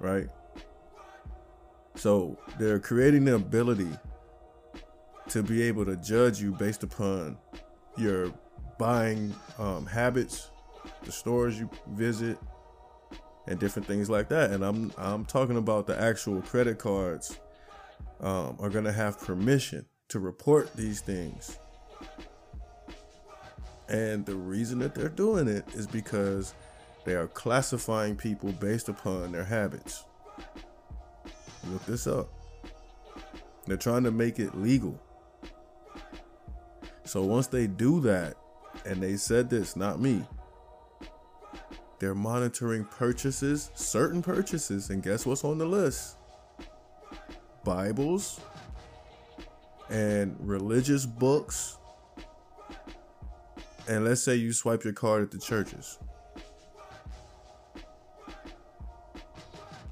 right? 0.01 0.29
So 1.95 2.37
they're 2.59 2.81
creating 2.81 3.25
the 3.25 3.37
ability 3.37 3.91
to 5.29 5.43
be 5.43 5.63
able 5.63 5.85
to 5.85 5.97
judge 5.97 6.41
you 6.41 6.53
based 6.53 6.83
upon 6.83 7.39
your 7.97 8.33
buying 8.79 9.33
um, 9.59 9.87
habits, 9.87 10.51
the 11.05 11.13
stores 11.13 11.59
you 11.59 11.71
visit, 11.89 12.39
and 13.47 13.59
different 13.59 13.87
things 13.87 14.09
like 14.09 14.29
that. 14.29 14.51
And 14.51 14.65
I'm 14.65 14.93
I'm 14.97 15.25
talking 15.25 15.57
about 15.57 15.87
the 15.87 16.01
actual 16.01 16.43
credit 16.43 16.79
cards 16.79 17.39
um, 18.21 18.57
are 18.59 18.71
going 18.71 18.85
to 18.85 18.93
have 18.93 19.21
permission 19.21 19.87
to 20.09 20.19
report 20.19 20.75
these 20.75 21.01
things. 21.01 21.59
And 23.89 24.25
the 24.25 24.35
reason 24.35 24.79
that 24.79 24.95
they're 24.95 25.09
doing 25.09 25.47
it 25.47 25.65
is 25.75 25.87
because 25.87 26.55
they 27.05 27.15
are 27.15 27.29
classifying 27.29 28.17
people 28.17 28.51
based 28.53 28.89
upon 28.89 29.33
their 29.33 29.45
habits. 29.45 30.05
Look 31.69 31.85
this 31.85 32.07
up. 32.07 32.29
They're 33.67 33.77
trying 33.77 34.05
to 34.05 34.11
make 34.11 34.39
it 34.39 34.57
legal. 34.57 34.99
So 37.05 37.23
once 37.23 37.47
they 37.47 37.67
do 37.67 38.01
that, 38.01 38.37
and 38.87 39.03
they 39.03 39.17
said 39.17 39.51
this, 39.51 39.77
not 39.77 40.01
me, 40.01 40.25
they're 41.99 42.15
monitoring 42.15 42.85
purchases, 42.85 43.71
certain 43.75 44.23
purchases, 44.23 44.91
and 44.91 45.03
guess 45.03 45.25
what's 45.25 45.45
on 45.45 45.59
the 45.59 45.67
list? 45.67 46.17
Bibles 47.65 48.41
and 49.91 50.37
religious 50.41 51.07
books. 51.07 51.79
And 53.89 54.05
let's 54.05 54.23
say 54.23 54.35
you 54.35 54.53
swipe 54.53 54.85
your 54.85 54.93
card 54.93 55.23
at 55.23 55.31
the 55.31 55.39
churches. 55.39 55.99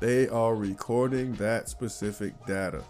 They 0.01 0.29
are 0.29 0.55
recording 0.57 1.35
that 1.35 1.69
specific 1.69 2.35
data. 2.45 2.83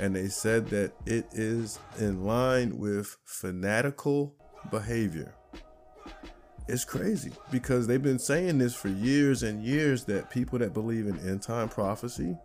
And 0.00 0.16
they 0.16 0.28
said 0.28 0.68
that 0.70 0.92
it 1.04 1.26
is 1.32 1.78
in 1.98 2.24
line 2.24 2.78
with 2.78 3.16
fanatical 3.24 4.34
behavior. 4.70 5.35
It's 6.68 6.84
crazy 6.84 7.32
because 7.50 7.86
they've 7.86 8.02
been 8.02 8.18
saying 8.18 8.58
this 8.58 8.74
for 8.74 8.88
years 8.88 9.42
and 9.42 9.62
years 9.62 10.04
that 10.04 10.30
people 10.30 10.58
that 10.58 10.74
believe 10.74 11.06
in 11.06 11.18
end 11.20 11.42
time 11.42 11.68
prophecy 11.68 12.36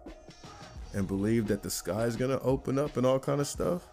and 0.93 1.07
believe 1.07 1.47
that 1.47 1.63
the 1.63 1.69
sky 1.69 2.03
is 2.03 2.15
going 2.15 2.31
to 2.31 2.39
open 2.41 2.77
up 2.77 2.97
and 2.97 3.05
all 3.05 3.19
kind 3.19 3.41
of 3.41 3.47
stuff 3.47 3.87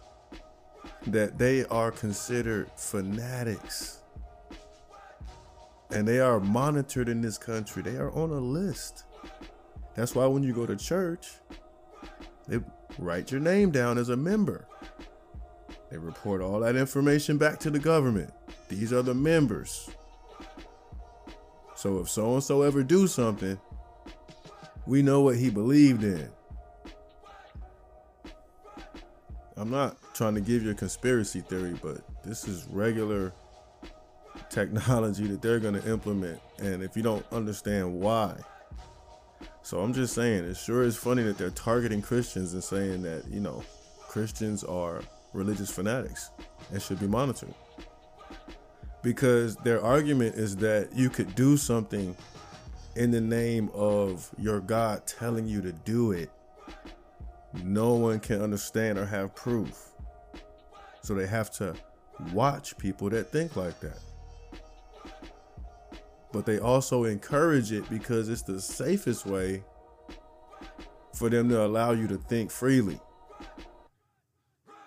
that 1.07 1.37
they 1.37 1.65
are 1.65 1.91
considered 1.91 2.69
fanatics 2.75 3.99
and 5.91 6.07
they 6.07 6.19
are 6.19 6.39
monitored 6.39 7.09
in 7.09 7.21
this 7.21 7.37
country 7.37 7.81
they 7.81 7.95
are 7.95 8.11
on 8.11 8.29
a 8.29 8.39
list 8.39 9.05
that's 9.99 10.15
why 10.15 10.25
when 10.27 10.43
you 10.43 10.53
go 10.53 10.65
to 10.65 10.77
church, 10.77 11.27
they 12.47 12.59
write 12.97 13.31
your 13.31 13.41
name 13.41 13.69
down 13.69 13.97
as 13.97 14.07
a 14.07 14.15
member. 14.15 14.65
They 15.91 15.97
report 15.97 16.41
all 16.41 16.61
that 16.61 16.77
information 16.77 17.37
back 17.37 17.59
to 17.59 17.69
the 17.69 17.79
government. 17.79 18.31
These 18.69 18.93
are 18.93 19.01
the 19.01 19.13
members. 19.13 19.89
So 21.79 21.99
if 21.99 22.09
so 22.09 22.33
and 22.33 22.43
so 22.43 22.63
ever 22.63 22.83
do 22.83 23.07
something, 23.07 23.57
we 24.85 25.01
know 25.01 25.21
what 25.21 25.37
he 25.37 25.49
believed 25.49 26.03
in. 26.03 26.29
I'm 29.55 29.69
not 29.69 29.95
trying 30.13 30.35
to 30.35 30.41
give 30.41 30.61
you 30.61 30.71
a 30.71 30.73
conspiracy 30.73 31.39
theory, 31.39 31.79
but 31.81 32.01
this 32.25 32.49
is 32.49 32.67
regular 32.69 33.31
technology 34.49 35.25
that 35.27 35.41
they're 35.41 35.61
going 35.61 35.81
to 35.81 35.89
implement. 35.89 36.41
And 36.57 36.83
if 36.83 36.97
you 36.97 37.01
don't 37.01 37.25
understand 37.31 37.93
why, 37.93 38.35
so 39.61 39.79
I'm 39.79 39.93
just 39.93 40.13
saying, 40.13 40.43
it 40.43 40.57
sure 40.57 40.83
is 40.83 40.97
funny 40.97 41.23
that 41.23 41.37
they're 41.37 41.49
targeting 41.49 42.01
Christians 42.01 42.53
and 42.53 42.61
saying 42.61 43.03
that, 43.03 43.23
you 43.29 43.39
know, 43.39 43.63
Christians 44.01 44.65
are 44.65 45.01
religious 45.31 45.71
fanatics 45.71 46.29
and 46.73 46.81
should 46.81 46.99
be 46.99 47.07
monitored. 47.07 47.55
Because 49.01 49.55
their 49.57 49.81
argument 49.81 50.35
is 50.35 50.57
that 50.57 50.89
you 50.93 51.09
could 51.09 51.33
do 51.35 51.57
something 51.57 52.15
in 52.95 53.11
the 53.11 53.21
name 53.21 53.69
of 53.73 54.29
your 54.37 54.59
God 54.59 55.07
telling 55.07 55.47
you 55.47 55.61
to 55.61 55.71
do 55.71 56.11
it. 56.11 56.29
No 57.63 57.93
one 57.93 58.19
can 58.19 58.41
understand 58.41 58.97
or 58.97 59.05
have 59.05 59.33
proof. 59.35 59.89
So 61.01 61.15
they 61.15 61.27
have 61.27 61.49
to 61.51 61.75
watch 62.33 62.77
people 62.77 63.09
that 63.11 63.31
think 63.31 63.55
like 63.55 63.79
that 63.79 63.99
but 66.31 66.45
they 66.45 66.59
also 66.59 67.05
encourage 67.05 67.71
it 67.71 67.89
because 67.89 68.29
it's 68.29 68.43
the 68.43 68.61
safest 68.61 69.25
way 69.25 69.63
for 71.15 71.29
them 71.29 71.49
to 71.49 71.65
allow 71.65 71.91
you 71.91 72.07
to 72.07 72.17
think 72.17 72.51
freely. 72.51 72.99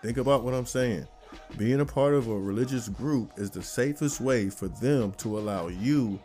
Think 0.02 0.19
about 0.19 0.45
what 0.45 0.54
I'm 0.54 0.66
saying. 0.66 1.07
Being 1.56 1.80
a 1.80 1.87
part 1.87 2.14
of 2.14 2.28
a 2.28 2.38
religious 2.38 2.88
group 2.88 3.32
is 3.37 3.50
the 3.50 3.62
safest 3.62 4.21
way 4.21 4.49
for 4.49 4.68
them 4.68 5.12
to 5.18 5.38
allow 5.38 5.68
you 5.68 6.18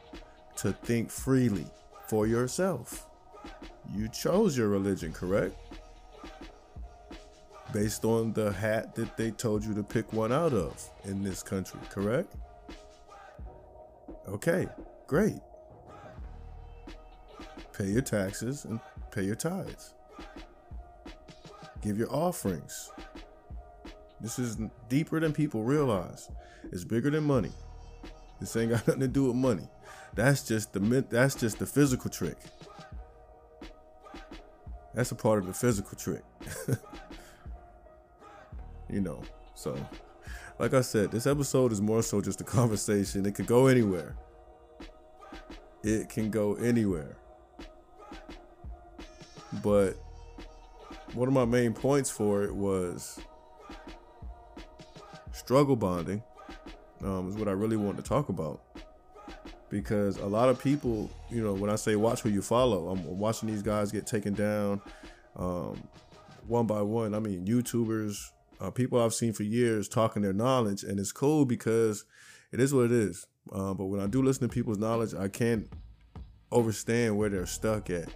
to 0.58 0.72
think 0.72 1.12
freely 1.12 1.66
for 2.08 2.28
yourself. 2.28 3.08
You 3.94 4.08
chose 4.08 4.58
your 4.58 4.70
religion, 4.70 5.12
correct? 5.12 5.56
Based 7.74 8.06
on 8.06 8.34
the 8.34 8.52
hat 8.52 8.96
that 8.96 9.18
they 9.18 9.32
told 9.32 9.64
you 9.64 9.74
to 9.74 9.84
pick 9.84 10.12
one 10.14 10.32
out 10.32 10.54
of 10.54 10.90
in 11.04 11.24
this 11.24 11.44
country, 11.44 11.80
correct? 11.90 12.34
Okay. 14.28 14.68
Great. 15.08 15.40
Pay 17.78 17.86
your 17.86 18.02
taxes 18.02 18.66
and 18.66 18.80
pay 19.12 19.24
your 19.24 19.36
tithes. 19.36 19.94
Give 21.82 21.98
your 21.98 22.12
offerings. 22.12 22.92
This 24.20 24.40
is 24.40 24.58
deeper 24.90 25.20
than 25.20 25.34
people 25.34 25.64
realize. 25.64 26.30
It's 26.72 26.84
bigger 26.84 27.10
than 27.10 27.24
money. 27.24 27.52
This 28.40 28.56
ain't 28.56 28.72
got 28.72 28.80
nothing 28.88 29.02
to 29.02 29.08
do 29.08 29.26
with 29.26 29.36
money. 29.36 29.68
That's 30.16 30.44
just 30.44 30.74
the 30.74 31.06
that's 31.10 31.36
just 31.36 31.60
the 31.60 31.66
physical 31.66 32.10
trick. 32.10 32.38
That's 34.94 35.12
a 35.12 35.16
part 35.16 35.40
of 35.40 35.46
the 35.46 35.54
physical 35.54 35.98
trick. 35.98 36.24
you 38.90 39.02
know, 39.02 39.22
so 39.54 39.78
like 40.58 40.74
I 40.74 40.82
said, 40.82 41.12
this 41.12 41.28
episode 41.28 41.72
is 41.72 41.82
more 41.82 42.02
so 42.02 42.20
just 42.20 42.42
a 42.42 42.44
conversation. 42.44 43.26
It 43.26 43.36
could 43.36 43.48
go 43.48 43.68
anywhere. 43.68 44.16
It 45.84 46.10
can 46.10 46.32
go 46.32 46.56
anywhere. 46.56 47.18
But 49.64 49.96
one 51.14 51.28
of 51.28 51.34
my 51.34 51.46
main 51.46 51.74
points 51.74 52.10
for 52.10 52.44
it 52.44 52.54
was 52.54 53.20
struggle 55.38 55.76
bonding 55.76 56.24
um, 57.04 57.30
is 57.30 57.36
what 57.36 57.48
I 57.48 57.52
really 57.52 57.78
want 57.78 57.98
to 57.98 58.04
talk 58.04 58.30
about. 58.30 58.62
Because 59.70 60.18
a 60.18 60.26
lot 60.26 60.50
of 60.50 60.60
people, 60.62 61.12
you 61.30 61.44
know, 61.44 61.54
when 61.54 61.70
I 61.70 61.76
say 61.76 61.96
watch 61.96 62.22
who 62.22 62.30
you 62.30 62.42
follow, 62.42 62.90
I'm 62.90 63.06
watching 63.18 63.50
these 63.50 63.62
guys 63.62 63.92
get 63.92 64.08
taken 64.08 64.34
down 64.34 64.82
um, 65.36 65.82
one 66.48 66.66
by 66.66 66.82
one. 66.82 67.14
I 67.14 67.20
mean, 67.20 67.46
YouTubers, 67.46 68.32
uh, 68.62 68.72
people 68.72 69.02
I've 69.02 69.14
seen 69.14 69.34
for 69.34 69.44
years 69.44 69.90
talking 69.90 70.22
their 70.22 70.34
knowledge, 70.34 70.84
and 70.84 71.00
it's 71.00 71.12
cool 71.12 71.46
because 71.46 72.06
it 72.52 72.60
is 72.60 72.74
what 72.74 72.86
it 72.86 72.92
is. 72.92 73.28
Uh, 73.52 73.74
but 73.74 73.86
when 73.86 74.00
I 74.00 74.08
do 74.08 74.22
listen 74.22 74.48
to 74.48 74.54
people's 74.54 74.78
knowledge, 74.78 75.14
I 75.14 75.28
can't 75.28 75.68
understand 76.52 77.18
where 77.18 77.30
they're 77.30 77.46
stuck 77.46 77.90
at. 77.90 78.10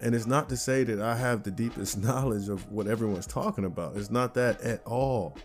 And 0.00 0.14
it's 0.14 0.26
not 0.26 0.48
to 0.50 0.56
say 0.56 0.84
that 0.84 1.00
I 1.00 1.16
have 1.16 1.42
the 1.42 1.50
deepest 1.50 1.98
knowledge 2.02 2.48
of 2.48 2.70
what 2.70 2.86
everyone's 2.86 3.26
talking 3.26 3.64
about. 3.64 3.96
It's 3.96 4.10
not 4.10 4.34
that 4.34 4.60
at 4.60 4.84
all. 4.86 5.36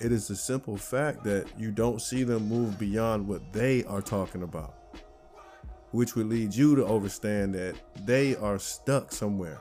It 0.00 0.12
is 0.12 0.28
the 0.28 0.36
simple 0.36 0.76
fact 0.76 1.24
that 1.24 1.46
you 1.58 1.72
don't 1.72 2.00
see 2.00 2.22
them 2.22 2.48
move 2.48 2.78
beyond 2.78 3.26
what 3.26 3.52
they 3.52 3.84
are 3.84 4.00
talking 4.00 4.42
about, 4.42 4.74
which 5.90 6.14
would 6.14 6.26
lead 6.26 6.54
you 6.54 6.76
to 6.76 6.86
understand 6.86 7.54
that 7.54 7.74
they 8.06 8.36
are 8.36 8.58
stuck 8.58 9.10
somewhere. 9.12 9.58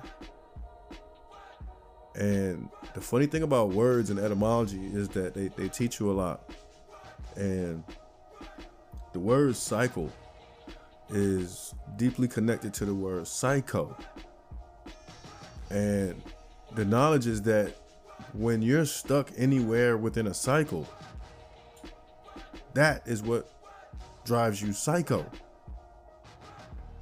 And 2.16 2.70
the 2.94 3.02
funny 3.02 3.26
thing 3.26 3.44
about 3.44 3.70
words 3.70 4.10
and 4.10 4.20
etymology 4.20 4.86
is 4.88 5.10
that 5.10 5.34
they, 5.34 5.48
they 5.50 5.70
teach 5.70 6.00
you 6.00 6.12
a 6.12 6.14
lot. 6.14 6.52
And 7.36 7.84
the 9.14 9.20
word 9.20 9.56
cycle 9.56 10.12
is 11.10 11.74
deeply 11.96 12.28
connected 12.28 12.74
to 12.76 12.86
the 12.86 12.94
word 12.94 13.28
psycho. 13.28 13.96
And 15.70 16.22
the 16.76 16.86
knowledge 16.86 17.28
is 17.28 17.42
that 17.44 17.76
when 18.34 18.62
you're 18.62 18.86
stuck 18.86 19.32
anywhere 19.38 19.98
within 19.98 20.28
a 20.28 20.34
cycle, 20.34 20.88
that 22.74 23.08
is 23.08 23.22
what 23.22 23.50
drives 24.26 24.62
you 24.62 24.74
psycho. 24.74 25.26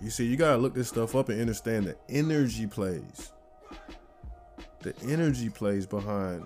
You 0.01 0.09
see, 0.09 0.25
you 0.25 0.37
gotta 0.37 0.57
look 0.57 0.73
this 0.73 0.89
stuff 0.89 1.15
up 1.15 1.29
and 1.29 1.41
understand 1.41 1.85
the 1.85 1.97
energy 2.09 2.67
plays. 2.67 3.31
The 4.79 4.93
energy 5.07 5.49
plays 5.49 5.85
behind 5.85 6.45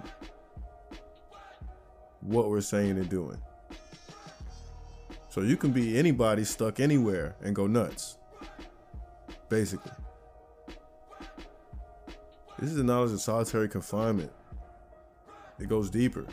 what 2.22 2.50
we're 2.50 2.62
saying 2.62 2.92
and 2.92 3.10
doing. 3.10 3.38
So 5.30 5.42
you 5.42 5.58
can 5.58 5.72
be 5.72 5.98
anybody 5.98 6.44
stuck 6.44 6.80
anywhere 6.80 7.36
and 7.42 7.56
go 7.56 7.68
nuts. 7.68 8.18
Basically. 9.50 9.92
This 12.58 12.72
is 12.72 12.76
the 12.76 12.84
knowledge 12.84 13.12
of 13.12 13.22
solitary 13.22 13.70
confinement. 13.70 14.32
It 15.60 15.70
goes 15.70 15.90
deeper. 15.90 16.26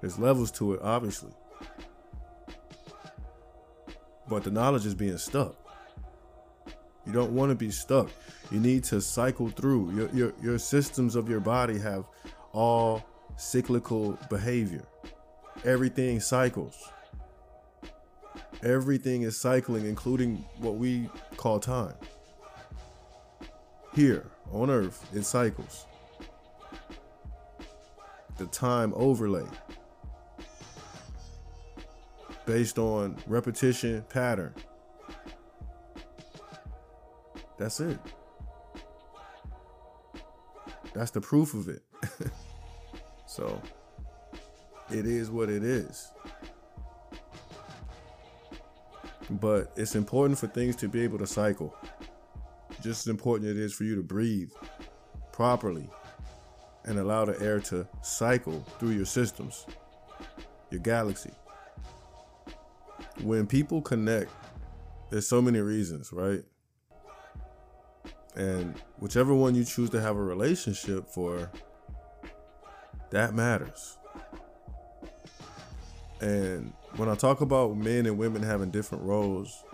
There's 0.00 0.18
levels 0.18 0.50
to 0.52 0.74
it, 0.74 0.80
obviously. 0.82 1.32
But 4.28 4.44
the 4.44 4.50
knowledge 4.50 4.86
is 4.86 4.94
being 4.94 5.18
stuck. 5.18 5.56
You 7.06 7.12
don't 7.12 7.32
want 7.32 7.50
to 7.50 7.56
be 7.56 7.70
stuck. 7.70 8.08
You 8.50 8.60
need 8.60 8.84
to 8.84 9.00
cycle 9.00 9.48
through. 9.48 9.92
Your, 9.94 10.08
your, 10.10 10.32
your 10.42 10.58
systems 10.58 11.16
of 11.16 11.28
your 11.28 11.40
body 11.40 11.78
have 11.78 12.04
all 12.52 13.04
cyclical 13.36 14.18
behavior. 14.28 14.84
Everything 15.64 16.20
cycles. 16.20 16.90
Everything 18.62 19.22
is 19.22 19.40
cycling, 19.40 19.86
including 19.86 20.44
what 20.58 20.76
we 20.76 21.08
call 21.36 21.58
time. 21.58 21.94
Here 23.94 24.26
on 24.52 24.70
Earth, 24.70 25.06
it 25.14 25.24
cycles. 25.24 25.86
The 28.40 28.46
time 28.46 28.94
overlay 28.96 29.44
based 32.46 32.78
on 32.78 33.18
repetition 33.26 34.02
pattern. 34.08 34.54
That's 37.58 37.80
it. 37.80 37.98
That's 40.94 41.10
the 41.10 41.20
proof 41.20 41.52
of 41.52 41.68
it. 41.68 41.82
so 43.26 43.60
it 44.90 45.04
is 45.04 45.30
what 45.30 45.50
it 45.50 45.62
is. 45.62 46.10
But 49.28 49.70
it's 49.76 49.96
important 49.96 50.38
for 50.38 50.46
things 50.46 50.76
to 50.76 50.88
be 50.88 51.02
able 51.02 51.18
to 51.18 51.26
cycle. 51.26 51.76
Just 52.80 53.06
as 53.06 53.08
important 53.08 53.50
it 53.50 53.58
is 53.58 53.74
for 53.74 53.84
you 53.84 53.96
to 53.96 54.02
breathe 54.02 54.50
properly 55.30 55.90
and 56.84 56.98
allow 56.98 57.24
the 57.24 57.40
air 57.40 57.60
to 57.60 57.86
cycle 58.02 58.60
through 58.78 58.90
your 58.90 59.04
systems, 59.04 59.66
your 60.70 60.80
galaxy. 60.80 61.32
When 63.22 63.46
people 63.46 63.82
connect, 63.82 64.30
there's 65.10 65.28
so 65.28 65.42
many 65.42 65.60
reasons, 65.60 66.12
right? 66.12 66.42
And 68.36 68.74
whichever 68.98 69.34
one 69.34 69.54
you 69.54 69.64
choose 69.64 69.90
to 69.90 70.00
have 70.00 70.16
a 70.16 70.22
relationship 70.22 71.08
for, 71.08 71.50
that 73.10 73.34
matters. 73.34 73.98
And 76.20 76.72
when 76.96 77.08
I 77.08 77.14
talk 77.14 77.40
about 77.40 77.76
men 77.76 78.06
and 78.06 78.16
women 78.16 78.42
having 78.42 78.70
different 78.70 79.04
roles 79.04 79.64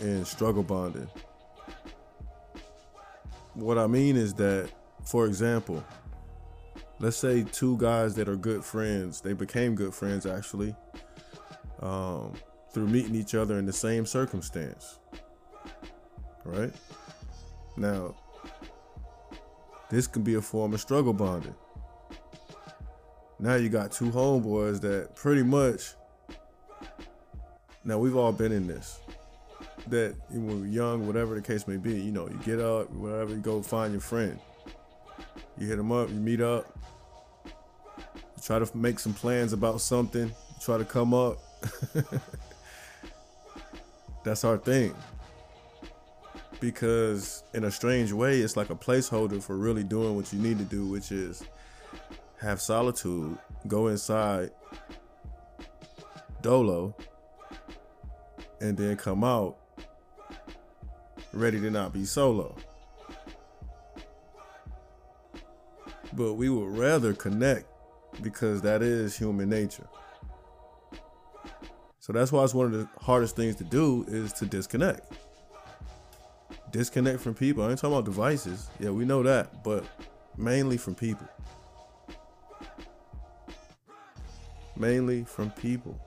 in 0.00 0.24
struggle 0.24 0.62
bonding, 0.62 1.08
what 3.54 3.78
I 3.78 3.86
mean 3.86 4.16
is 4.16 4.34
that, 4.34 4.70
for 5.06 5.26
example, 5.26 5.84
let's 6.98 7.16
say 7.16 7.44
two 7.44 7.76
guys 7.78 8.14
that 8.16 8.28
are 8.28 8.36
good 8.36 8.64
friends, 8.64 9.20
they 9.20 9.32
became 9.32 9.74
good 9.74 9.94
friends 9.94 10.26
actually, 10.26 10.74
um, 11.80 12.34
through 12.72 12.88
meeting 12.88 13.14
each 13.14 13.34
other 13.34 13.58
in 13.58 13.66
the 13.66 13.72
same 13.72 14.04
circumstance. 14.04 14.98
Right? 16.44 16.72
Now, 17.76 18.14
this 19.90 20.06
can 20.06 20.22
be 20.22 20.34
a 20.34 20.42
form 20.42 20.74
of 20.74 20.80
struggle 20.80 21.12
bonding. 21.12 21.54
Now 23.38 23.54
you 23.54 23.68
got 23.68 23.92
two 23.92 24.10
homeboys 24.10 24.80
that 24.80 25.14
pretty 25.14 25.42
much. 25.42 25.94
Now 27.84 27.98
we've 27.98 28.16
all 28.16 28.32
been 28.32 28.50
in 28.50 28.66
this. 28.66 28.98
That 29.88 30.16
when 30.30 30.62
we're 30.62 30.66
young, 30.66 31.06
whatever 31.06 31.36
the 31.36 31.42
case 31.42 31.68
may 31.68 31.76
be, 31.76 32.00
you 32.00 32.10
know, 32.10 32.28
you 32.28 32.38
get 32.44 32.58
up, 32.58 32.90
whatever, 32.90 33.30
you 33.30 33.40
go 33.40 33.62
find 33.62 33.92
your 33.92 34.00
friend. 34.00 34.40
You 35.58 35.66
hit 35.66 35.76
them 35.76 35.92
up, 35.92 36.08
you 36.08 36.16
meet 36.16 36.40
up, 36.40 36.66
you 37.44 38.42
try 38.42 38.58
to 38.58 38.76
make 38.76 38.98
some 38.98 39.14
plans 39.14 39.52
about 39.52 39.80
something, 39.80 40.28
you 40.28 40.56
try 40.60 40.78
to 40.78 40.84
come 40.84 41.14
up. 41.14 41.38
That's 44.24 44.44
our 44.44 44.58
thing. 44.58 44.94
Because 46.60 47.44
in 47.54 47.64
a 47.64 47.70
strange 47.70 48.12
way, 48.12 48.40
it's 48.40 48.56
like 48.56 48.70
a 48.70 48.74
placeholder 48.74 49.42
for 49.42 49.56
really 49.56 49.84
doing 49.84 50.16
what 50.16 50.32
you 50.32 50.38
need 50.38 50.58
to 50.58 50.64
do, 50.64 50.86
which 50.86 51.12
is 51.12 51.44
have 52.40 52.60
solitude, 52.60 53.38
go 53.66 53.88
inside 53.88 54.50
dolo, 56.42 56.94
and 58.60 58.76
then 58.76 58.96
come 58.96 59.24
out 59.24 59.56
ready 61.32 61.60
to 61.60 61.70
not 61.70 61.92
be 61.92 62.04
solo. 62.04 62.56
But 66.16 66.34
we 66.34 66.48
would 66.48 66.76
rather 66.76 67.12
connect 67.12 67.66
because 68.22 68.62
that 68.62 68.82
is 68.82 69.16
human 69.16 69.48
nature. 69.48 69.86
So 72.00 72.12
that's 72.12 72.32
why 72.32 72.42
it's 72.44 72.54
one 72.54 72.66
of 72.66 72.72
the 72.72 72.88
hardest 73.00 73.36
things 73.36 73.56
to 73.56 73.64
do 73.64 74.04
is 74.08 74.32
to 74.34 74.46
disconnect. 74.46 75.12
Disconnect 76.70 77.20
from 77.20 77.34
people. 77.34 77.64
I 77.64 77.70
ain't 77.70 77.78
talking 77.78 77.94
about 77.94 78.04
devices. 78.04 78.68
Yeah, 78.80 78.90
we 78.90 79.04
know 79.04 79.22
that, 79.22 79.62
but 79.62 79.84
mainly 80.36 80.76
from 80.76 80.94
people. 80.94 81.28
mainly 84.78 85.24
from 85.24 85.50
people. 85.50 85.98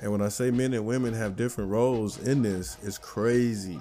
And 0.00 0.10
when 0.10 0.20
I 0.20 0.28
say 0.28 0.50
men 0.50 0.72
and 0.74 0.84
women 0.84 1.14
have 1.14 1.36
different 1.36 1.70
roles 1.70 2.18
in 2.18 2.42
this, 2.42 2.76
it's 2.82 2.98
crazy. 2.98 3.80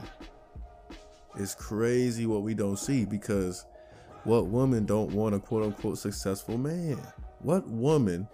It's 1.37 1.55
crazy 1.55 2.25
what 2.25 2.43
we 2.43 2.53
don't 2.53 2.77
see 2.77 3.05
because 3.05 3.65
what 4.23 4.47
woman 4.47 4.85
don't 4.85 5.11
want 5.11 5.35
a 5.35 5.39
quote 5.39 5.63
unquote 5.63 5.97
successful 5.97 6.57
man? 6.57 6.99
What 7.39 7.67
woman 7.67 8.27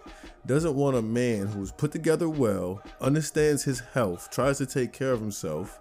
doesn't 0.46 0.76
want 0.76 0.98
a 0.98 1.02
man 1.02 1.48
who's 1.48 1.72
put 1.72 1.92
together 1.92 2.28
well, 2.28 2.82
understands 3.00 3.64
his 3.64 3.80
health, 3.80 4.30
tries 4.30 4.58
to 4.58 4.66
take 4.66 4.92
care 4.92 5.14
of 5.14 5.22
himself, 5.22 5.80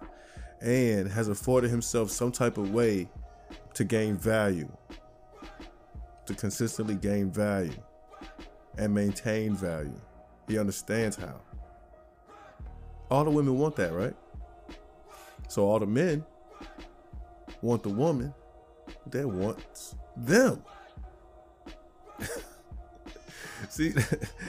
and 0.61 1.09
has 1.09 1.27
afforded 1.27 1.69
himself 1.69 2.09
some 2.09 2.31
type 2.31 2.57
of 2.57 2.73
way 2.73 3.09
to 3.73 3.83
gain 3.83 4.17
value, 4.17 4.71
to 6.25 6.33
consistently 6.33 6.95
gain 6.95 7.29
value 7.29 7.75
and 8.77 8.93
maintain 8.93 9.55
value. 9.55 9.99
He 10.47 10.57
understands 10.57 11.17
how. 11.17 11.41
All 13.11 13.25
the 13.25 13.31
women 13.31 13.57
want 13.57 13.75
that, 13.75 13.91
right? 13.91 14.15
So 15.49 15.65
all 15.65 15.79
the 15.79 15.85
men 15.85 16.25
want 17.61 17.83
the 17.83 17.89
woman 17.89 18.33
that 19.11 19.27
wants 19.27 19.95
them. 20.15 20.63
See, 23.69 23.93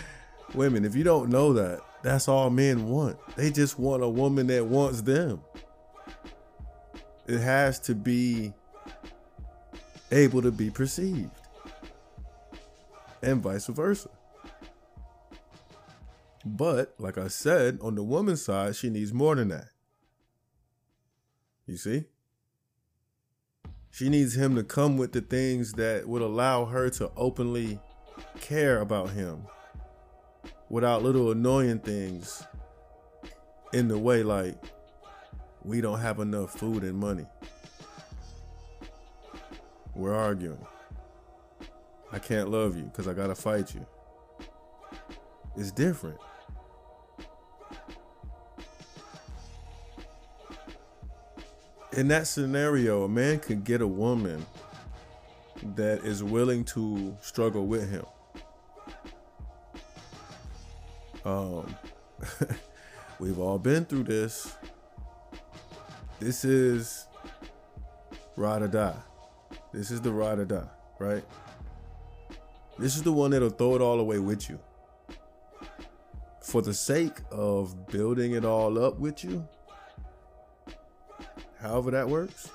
women, 0.54 0.84
if 0.84 0.94
you 0.94 1.04
don't 1.04 1.30
know 1.30 1.52
that, 1.54 1.80
that's 2.02 2.28
all 2.28 2.50
men 2.50 2.88
want. 2.88 3.18
They 3.36 3.50
just 3.50 3.78
want 3.78 4.02
a 4.02 4.08
woman 4.08 4.46
that 4.48 4.66
wants 4.66 5.02
them. 5.02 5.40
It 7.26 7.40
has 7.40 7.78
to 7.80 7.94
be 7.94 8.52
able 10.10 10.40
to 10.42 10.50
be 10.50 10.70
perceived, 10.70 11.30
and 13.22 13.42
vice 13.42 13.66
versa. 13.66 14.08
But, 16.44 16.94
like 16.98 17.18
I 17.18 17.28
said, 17.28 17.78
on 17.82 17.94
the 17.94 18.02
woman's 18.02 18.42
side, 18.42 18.76
she 18.76 18.88
needs 18.88 19.12
more 19.12 19.34
than 19.34 19.48
that. 19.48 19.68
You 21.66 21.76
see? 21.76 22.04
She 23.90 24.08
needs 24.08 24.34
him 24.34 24.54
to 24.56 24.62
come 24.62 24.96
with 24.96 25.12
the 25.12 25.20
things 25.20 25.72
that 25.72 26.06
would 26.08 26.22
allow 26.22 26.66
her 26.66 26.90
to 26.90 27.10
openly 27.16 27.80
care 28.40 28.80
about 28.80 29.10
him 29.10 29.44
without 30.68 31.02
little 31.02 31.30
annoying 31.30 31.80
things 31.80 32.42
in 33.72 33.88
the 33.88 33.98
way 33.98 34.22
like 34.22 34.56
we 35.62 35.80
don't 35.80 36.00
have 36.00 36.20
enough 36.20 36.52
food 36.52 36.82
and 36.82 36.96
money. 36.98 37.26
We're 39.94 40.14
arguing. 40.14 40.64
I 42.12 42.18
can't 42.18 42.50
love 42.50 42.76
you 42.76 42.84
because 42.84 43.08
I 43.08 43.14
gotta 43.14 43.34
fight 43.34 43.74
you. 43.74 43.84
It's 45.56 45.72
different. 45.72 46.18
In 51.98 52.06
that 52.06 52.28
scenario, 52.28 53.02
a 53.02 53.08
man 53.08 53.40
could 53.40 53.64
get 53.64 53.80
a 53.80 53.86
woman 53.88 54.46
that 55.74 56.04
is 56.04 56.22
willing 56.22 56.62
to 56.66 57.16
struggle 57.20 57.66
with 57.66 57.90
him. 57.90 58.06
Um, 61.24 61.74
we've 63.18 63.40
all 63.40 63.58
been 63.58 63.84
through 63.84 64.04
this. 64.04 64.54
This 66.20 66.44
is 66.44 67.08
ride 68.36 68.62
or 68.62 68.68
die. 68.68 68.94
This 69.72 69.90
is 69.90 70.00
the 70.00 70.12
ride 70.12 70.38
or 70.38 70.44
die, 70.44 70.68
right? 71.00 71.24
This 72.78 72.94
is 72.94 73.02
the 73.02 73.12
one 73.12 73.32
that'll 73.32 73.50
throw 73.50 73.74
it 73.74 73.82
all 73.82 73.98
away 73.98 74.20
with 74.20 74.48
you. 74.48 74.60
For 76.44 76.62
the 76.62 76.74
sake 76.74 77.18
of 77.32 77.88
building 77.88 78.34
it 78.34 78.44
all 78.44 78.78
up 78.78 79.00
with 79.00 79.24
you, 79.24 79.48
however 81.60 81.90
that 81.90 82.08
works, 82.08 82.50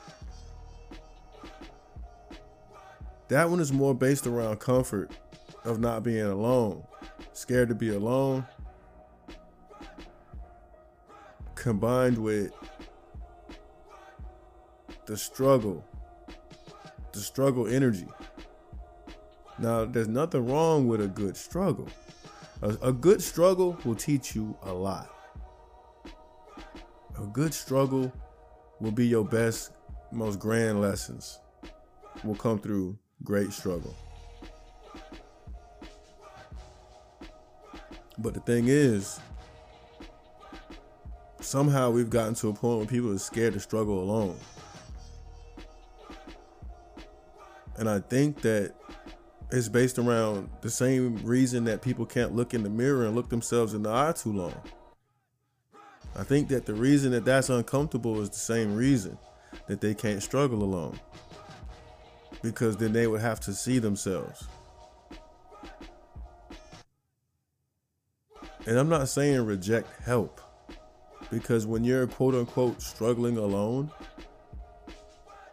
that 3.27 3.49
one 3.49 3.59
is 3.59 3.71
more 3.71 3.95
based 3.95 4.27
around 4.27 4.59
comfort 4.59 5.11
of 5.65 5.79
not 5.79 6.03
being 6.03 6.25
alone, 6.25 6.83
scared 7.31 7.69
to 7.69 7.75
be 7.75 7.89
alone, 7.89 8.45
combined 11.55 12.17
with 12.17 12.51
the 15.05 15.17
struggle, 15.17 15.83
the 17.11 17.19
struggle 17.19 17.67
energy. 17.67 18.07
Now, 19.59 19.85
there's 19.85 20.07
nothing 20.07 20.45
wrong 20.47 20.87
with 20.87 21.01
a 21.01 21.07
good 21.07 21.37
struggle. 21.37 21.87
A, 22.61 22.77
a, 22.81 22.93
good 22.93 23.21
struggle 23.21 23.77
will 23.85 23.95
teach 23.95 24.35
you 24.35 24.57
a 24.63 24.73
lot. 24.73 25.09
A 27.17 27.25
good 27.27 27.53
struggle 27.53 28.11
will 28.83 28.91
be 28.91 29.07
your 29.07 29.23
best, 29.23 29.71
most 30.11 30.39
grand 30.39 30.81
lessons. 30.81 31.39
Will 32.23 32.35
come 32.35 32.59
through 32.59 32.97
great 33.23 33.53
struggle. 33.53 33.95
But 38.17 38.33
the 38.33 38.41
thing 38.41 38.65
is, 38.67 39.21
somehow 41.39 41.91
we've 41.91 42.09
gotten 42.09 42.35
to 42.35 42.49
a 42.49 42.53
point 42.53 42.77
where 42.79 42.85
people 42.85 43.11
are 43.13 43.17
scared 43.17 43.53
to 43.53 43.59
struggle 43.61 44.03
alone. 44.03 44.37
And 47.77 47.89
I 47.89 47.99
think 47.99 48.41
that 48.41 48.73
it's 49.49 49.69
based 49.69 49.97
around 49.97 50.49
the 50.61 50.69
same 50.69 51.17
reason 51.23 51.63
that 51.63 51.81
people 51.81 52.05
can't 52.05 52.35
look 52.35 52.53
in 52.53 52.63
the 52.63 52.69
mirror 52.69 53.05
and 53.05 53.15
look 53.15 53.29
themselves 53.29 53.73
in 53.73 53.83
the 53.83 53.89
eye 53.89 54.11
too 54.11 54.33
long. 54.33 54.61
I 56.15 56.23
think 56.23 56.47
that 56.49 56.65
the 56.65 56.73
reason 56.73 57.11
that 57.11 57.25
that's 57.25 57.49
uncomfortable 57.49 58.21
is 58.21 58.29
the 58.29 58.35
same 58.35 58.75
reason 58.75 59.17
that 59.67 59.81
they 59.81 59.93
can't 59.95 60.21
struggle 60.21 60.63
alone. 60.63 60.99
Because 62.41 62.77
then 62.77 62.93
they 62.93 63.07
would 63.07 63.21
have 63.21 63.39
to 63.41 63.53
see 63.53 63.79
themselves. 63.79 64.47
And 68.65 68.77
I'm 68.77 68.89
not 68.89 69.09
saying 69.09 69.45
reject 69.45 70.01
help. 70.03 70.39
Because 71.31 71.65
when 71.65 71.83
you're 71.83 72.05
quote 72.05 72.35
unquote 72.35 72.81
struggling 72.81 73.37
alone, 73.37 73.91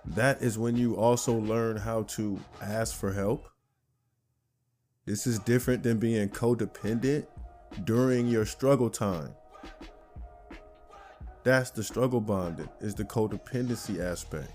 that 0.05 0.43
is 0.43 0.59
when 0.59 0.77
you 0.77 0.97
also 0.97 1.35
learn 1.35 1.77
how 1.77 2.03
to 2.03 2.39
ask 2.61 2.95
for 2.95 3.13
help. 3.13 3.49
This 5.07 5.27
is 5.27 5.39
different 5.39 5.83
than 5.83 5.99
being 5.99 6.29
codependent 6.29 7.27
during 7.85 8.27
your 8.27 8.45
struggle 8.45 8.91
time. 8.91 9.31
That's 11.43 11.71
the 11.71 11.83
struggle 11.83 12.21
bonding, 12.21 12.69
is 12.81 12.95
the 12.95 13.05
codependency 13.05 14.01
aspect. 14.01 14.53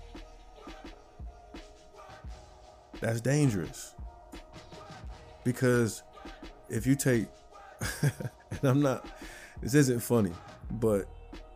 That's 3.00 3.20
dangerous. 3.20 3.94
Because 5.44 6.02
if 6.68 6.86
you 6.86 6.94
take, 6.94 7.26
and 8.02 8.62
I'm 8.62 8.80
not, 8.80 9.06
this 9.60 9.74
isn't 9.74 10.00
funny, 10.00 10.32
but 10.70 11.06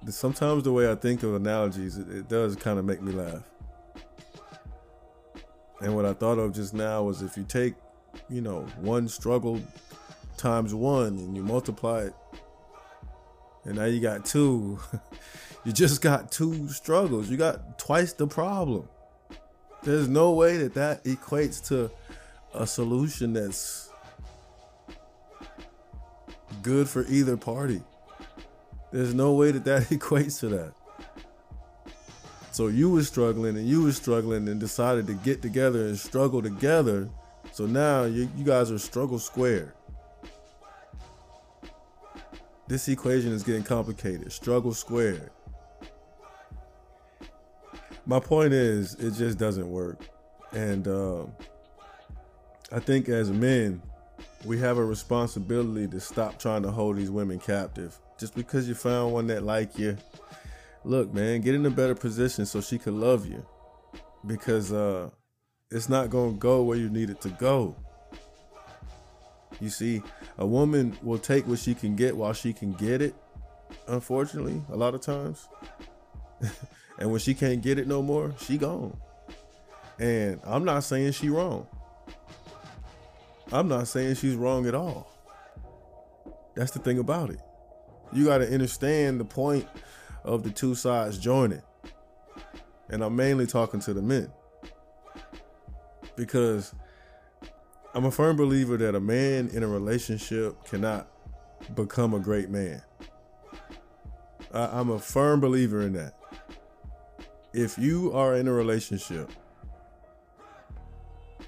sometimes 0.09 0.65
the 0.65 0.73
way 0.73 0.91
I 0.91 0.95
think 0.95 1.23
of 1.23 1.35
analogies, 1.35 1.97
it, 1.97 2.09
it 2.09 2.29
does 2.29 2.57
kind 2.57 2.79
of 2.79 2.85
make 2.85 3.01
me 3.01 3.13
laugh. 3.13 3.49
And 5.81 5.95
what 5.97 6.05
I 6.05 6.13
thought 6.13 6.39
of 6.39 6.53
just 6.53 6.75
now 6.75 7.05
was 7.05 7.23
if 7.23 7.37
you 7.37 7.45
take, 7.45 7.75
you 8.29 8.41
know, 8.43 8.63
one 8.81 9.09
struggle 9.09 9.61
times 10.37 10.75
one 10.75 11.19
and 11.19 11.37
you 11.37 11.43
multiply 11.43 12.03
it, 12.03 12.15
and 13.65 13.77
now 13.77 13.85
you 13.85 14.01
got 14.01 14.25
two, 14.25 14.79
you 15.65 15.73
just 15.73 16.01
got 16.01 16.33
two 16.33 16.69
struggles. 16.69 17.29
You 17.29 17.37
got 17.37 17.79
twice 17.79 18.13
the 18.13 18.27
problem. 18.27 18.89
There's 19.83 20.09
no 20.09 20.33
way 20.33 20.59
that 20.59 20.75
that 20.75 21.05
equates 21.05 21.67
to 21.69 21.91
a 22.53 22.67
solution 22.67 23.33
that's 23.33 23.91
good 26.63 26.89
for 26.89 27.07
either 27.07 27.37
party. 27.37 27.83
There's 28.93 29.15
no 29.15 29.33
way 29.35 29.53
that 29.53 29.65
that 29.65 29.83
equates 29.91 30.41
to 30.41 30.49
that. 30.49 30.75
So 32.53 32.67
you 32.67 32.91
was 32.91 33.07
struggling 33.07 33.57
and 33.57 33.67
you 33.67 33.83
was 33.83 33.97
struggling 33.97 34.49
and 34.49 34.59
decided 34.59 35.07
to 35.07 35.15
get 35.15 35.41
together 35.41 35.87
and 35.87 35.99
struggle 35.99 36.43
together. 36.43 37.09
So 37.53 37.67
now 37.67 38.05
you, 38.05 38.29
you 38.37 38.45
guys 38.45 38.71
are 38.71 38.79
struggle 38.79 39.19
squared. 39.19 39.73
This 42.71 42.87
equation 42.87 43.33
is 43.33 43.43
getting 43.43 43.65
complicated. 43.65 44.31
Struggle 44.31 44.73
squared. 44.73 45.33
My 48.07 48.21
point 48.21 48.53
is, 48.53 48.95
it 48.95 49.15
just 49.15 49.39
doesn't 49.39 49.69
work. 49.69 50.07
And 50.53 50.87
uh, 50.87 51.25
I 52.71 52.79
think 52.79 53.09
as 53.09 53.29
men, 53.33 53.83
we 54.45 54.57
have 54.61 54.79
a 54.79 54.85
responsibility 54.85 55.89
to 55.89 55.99
stop 55.99 56.39
trying 56.39 56.63
to 56.63 56.71
hold 56.71 56.97
these 56.97 57.11
women 57.11 57.41
captive 57.41 57.99
just 58.21 58.37
because 58.37 58.69
you 58.69 58.77
found 58.77 59.15
one 59.15 59.27
that 59.27 59.43
like 59.43 59.77
you 59.77 59.97
look 60.85 61.13
man 61.13 61.41
get 61.41 61.55
in 61.55 61.67
a 61.67 61.71
better 61.71 61.95
position 61.95 62.47
so 62.47 62.61
she 62.61 62.79
could 62.79 62.95
love 62.95 63.27
you 63.27 63.45
because 64.27 64.73
uh 64.73 65.11
it's 65.71 65.89
not 65.91 66.09
gonna 66.09 66.33
go 66.33 66.63
where 66.63 66.79
you 66.79 66.89
need 66.89 67.11
it 67.11 67.21
to 67.21 67.29
go 67.31 67.77
you 69.61 69.71
see 69.71 70.03
a 70.39 70.47
woman 70.47 70.97
will 71.03 71.19
take 71.19 71.47
what 71.47 71.59
she 71.59 71.75
can 71.75 71.97
get 71.97 72.17
while 72.17 72.33
she 72.33 72.53
can 72.53 72.73
get 72.75 73.03
it 73.03 73.15
unfortunately 73.89 74.61
a 74.71 74.77
lot 74.77 74.95
of 74.95 75.01
times 75.01 75.49
and 76.99 77.11
when 77.11 77.21
she 77.21 77.35
can't 77.35 77.63
get 77.63 77.79
it 77.79 77.87
no 77.87 78.03
more 78.03 78.35
she 78.41 78.59
gone 78.59 78.97
and 79.99 80.41
i'm 80.45 80.65
not 80.65 80.85
saying 80.85 81.13
she 81.13 81.29
wrong 81.29 81.67
i'm 83.53 83.69
not 83.69 83.87
saying 83.89 84.15
she's 84.15 84.35
wrong 84.35 84.67
at 84.67 84.75
all 84.75 85.11
That's 86.55 86.73
the 86.73 86.79
thing 86.79 86.99
about 86.99 87.31
it. 87.31 87.41
You 88.13 88.27
got 88.27 88.39
to 88.39 88.53
understand 88.53 89.21
the 89.21 89.25
point 89.25 89.67
of 90.25 90.43
the 90.43 90.51
two 90.51 90.75
sides 90.75 91.19
joining. 91.19 91.63
And 92.91 93.03
I'm 93.03 93.17
mainly 93.17 93.47
talking 93.47 93.81
to 93.81 93.95
the 93.95 94.03
men. 94.03 94.31
Because 96.17 96.75
I'm 97.93 98.05
a 98.05 98.11
firm 98.11 98.37
believer 98.37 98.77
that 98.77 98.95
a 98.95 99.01
man 99.01 99.49
in 99.49 99.65
a 99.65 99.67
relationship 99.67 100.65
cannot 100.65 101.09
become 101.75 102.15
a 102.15 102.21
great 102.21 102.49
man. 102.49 102.83
I, 104.55 104.79
am 104.79 104.91
a 104.91 104.99
firm 104.99 105.41
believer 105.41 105.83
in 105.83 105.95
that. 105.95 106.15
If 107.53 107.79
you 107.79 108.13
are 108.13 108.37
in 108.37 108.47
a 108.47 108.53
relationship 108.53 109.31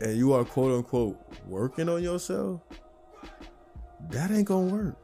and 0.01 0.17
you 0.17 0.33
are 0.33 0.45
quote 0.45 0.73
unquote 0.73 1.17
working 1.47 1.89
on 1.89 2.03
yourself, 2.03 2.61
that 4.11 4.33
ain't 4.33 4.49
gonna 4.49 4.75
work 4.75 4.97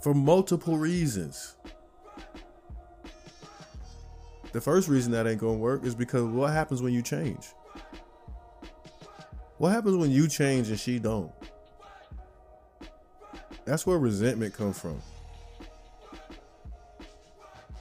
for 0.00 0.12
multiple 0.12 0.76
reasons. 0.76 1.54
The 4.50 4.60
first 4.60 4.88
reason 4.88 5.12
that 5.12 5.28
ain't 5.28 5.40
gonna 5.40 5.54
work 5.54 5.84
is 5.84 5.94
because 5.94 6.24
what 6.24 6.52
happens 6.52 6.82
when 6.82 6.92
you 6.92 7.02
change? 7.02 7.46
What 9.58 9.70
happens 9.70 9.96
when 9.96 10.10
you 10.10 10.28
change 10.28 10.68
and 10.68 10.78
she 10.78 10.98
don't? 10.98 11.32
That's 13.64 13.86
where 13.86 13.98
resentment 13.98 14.54
comes 14.54 14.78
from. 14.78 15.02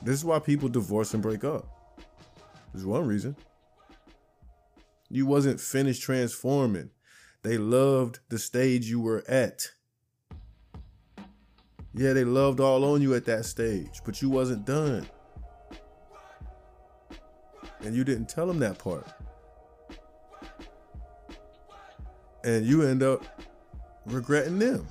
This 0.02 0.16
is 0.16 0.26
why 0.26 0.40
people 0.40 0.70
divorce 0.70 1.14
and 1.14 1.22
break 1.22 1.44
up. 1.44 1.68
There's 2.74 2.86
one 2.86 3.08
reason. 3.08 3.36
You 5.10 5.26
wasn't 5.26 5.62
finished 5.62 6.02
transforming. 6.02 6.90
They 7.44 7.58
loved 7.58 8.20
the 8.30 8.40
stage 8.40 8.90
you 8.90 9.00
were 9.00 9.24
at. 9.28 9.68
Yeah, 11.94 12.14
they 12.14 12.26
loved 12.26 12.60
all 12.60 12.84
on 12.84 13.02
you 13.02 13.14
at 13.16 13.26
that 13.26 13.46
stage, 13.46 14.02
but 14.04 14.22
you 14.22 14.30
wasn't 14.30 14.66
done. 14.66 15.08
And 17.82 17.96
you 17.96 18.04
didn't 18.04 18.30
tell 18.30 18.48
them 18.48 18.60
that 18.60 18.80
part. 18.80 19.08
And 22.48 22.66
you 22.66 22.84
end 22.84 23.04
up 23.04 23.26
regretting 24.06 24.58
them. 24.58 24.88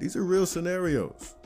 These 0.00 0.16
are 0.16 0.24
real 0.24 0.44
scenarios. 0.44 1.36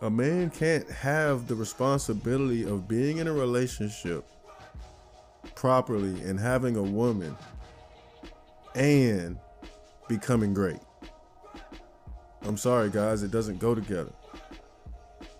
A 0.00 0.08
man 0.08 0.48
can't 0.48 0.88
have 0.90 1.46
the 1.46 1.54
responsibility 1.54 2.64
of 2.64 2.88
being 2.88 3.18
in 3.18 3.26
a 3.26 3.32
relationship 3.34 4.24
properly 5.54 6.18
and 6.22 6.40
having 6.40 6.76
a 6.76 6.82
woman 6.82 7.36
and 8.74 9.38
becoming 10.08 10.54
great. 10.54 10.80
I'm 12.44 12.56
sorry, 12.56 12.88
guys, 12.88 13.22
it 13.22 13.30
doesn't 13.30 13.58
go 13.58 13.74
together. 13.74 14.14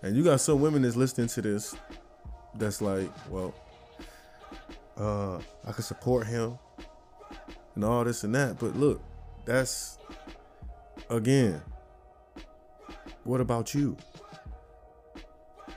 And 0.02 0.14
you 0.14 0.22
got 0.22 0.42
some 0.42 0.60
women 0.60 0.82
that's 0.82 0.94
listening 0.94 1.28
to 1.28 1.40
this 1.40 1.74
that's 2.58 2.80
like, 2.80 3.10
well, 3.30 3.54
uh, 4.96 5.36
I 5.66 5.72
can 5.72 5.82
support 5.82 6.26
him 6.26 6.58
and 7.74 7.84
all 7.84 8.04
this 8.04 8.24
and 8.24 8.34
that. 8.34 8.58
But 8.58 8.76
look, 8.76 9.00
that's 9.44 9.98
again, 11.10 11.60
what 13.24 13.40
about 13.40 13.74
you? 13.74 13.96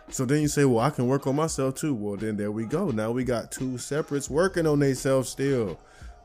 So 0.09 0.25
then 0.25 0.41
you 0.41 0.49
say, 0.49 0.65
well, 0.65 0.79
I 0.79 0.89
can 0.89 1.07
work 1.07 1.25
on 1.25 1.37
myself 1.37 1.75
too. 1.75 1.93
Well, 1.93 2.17
then 2.17 2.35
there 2.35 2.51
we 2.51 2.65
go. 2.65 2.89
Now 2.89 3.11
we 3.11 3.23
got 3.23 3.51
two 3.51 3.77
separates 3.77 4.29
working 4.29 4.67
on 4.67 4.79
themselves 4.79 5.29
still. 5.29 5.79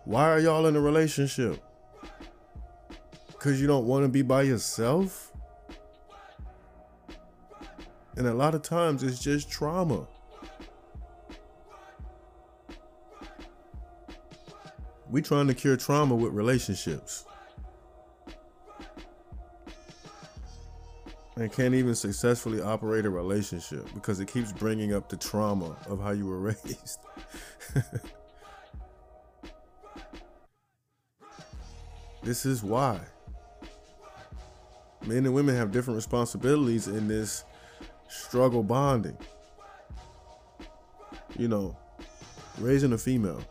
Why 0.04 0.24
are 0.30 0.40
y'all 0.40 0.66
in 0.66 0.74
a 0.74 0.80
relationship? 0.80 1.62
Because 3.28 3.60
you 3.60 3.66
don't 3.66 3.86
want 3.86 4.04
to 4.04 4.08
be 4.08 4.22
by 4.22 4.42
yourself? 4.42 5.32
And 8.16 8.26
a 8.26 8.34
lot 8.34 8.54
of 8.54 8.62
times 8.62 9.02
it's 9.02 9.20
just 9.20 9.50
trauma. 9.50 10.06
We 15.16 15.22
trying 15.22 15.46
to 15.46 15.54
cure 15.54 15.78
trauma 15.78 16.14
with 16.14 16.34
relationships. 16.34 17.24
and 21.36 21.50
can't 21.50 21.72
even 21.72 21.94
successfully 21.94 22.60
operate 22.60 23.06
a 23.06 23.10
relationship 23.10 23.88
because 23.94 24.20
it 24.20 24.28
keeps 24.28 24.52
bringing 24.52 24.92
up 24.92 25.08
the 25.08 25.16
trauma 25.16 25.74
of 25.88 26.02
how 26.02 26.10
you 26.10 26.26
were 26.26 26.38
raised. 26.52 26.98
this 32.22 32.44
is 32.44 32.62
why 32.62 33.00
men 35.06 35.24
and 35.24 35.32
women 35.32 35.56
have 35.56 35.72
different 35.72 35.96
responsibilities 35.96 36.88
in 36.88 37.08
this 37.08 37.42
struggle 38.06 38.62
bonding. 38.62 39.16
You 41.38 41.48
know, 41.48 41.74
raising 42.58 42.92
a 42.92 42.98
female. 42.98 43.42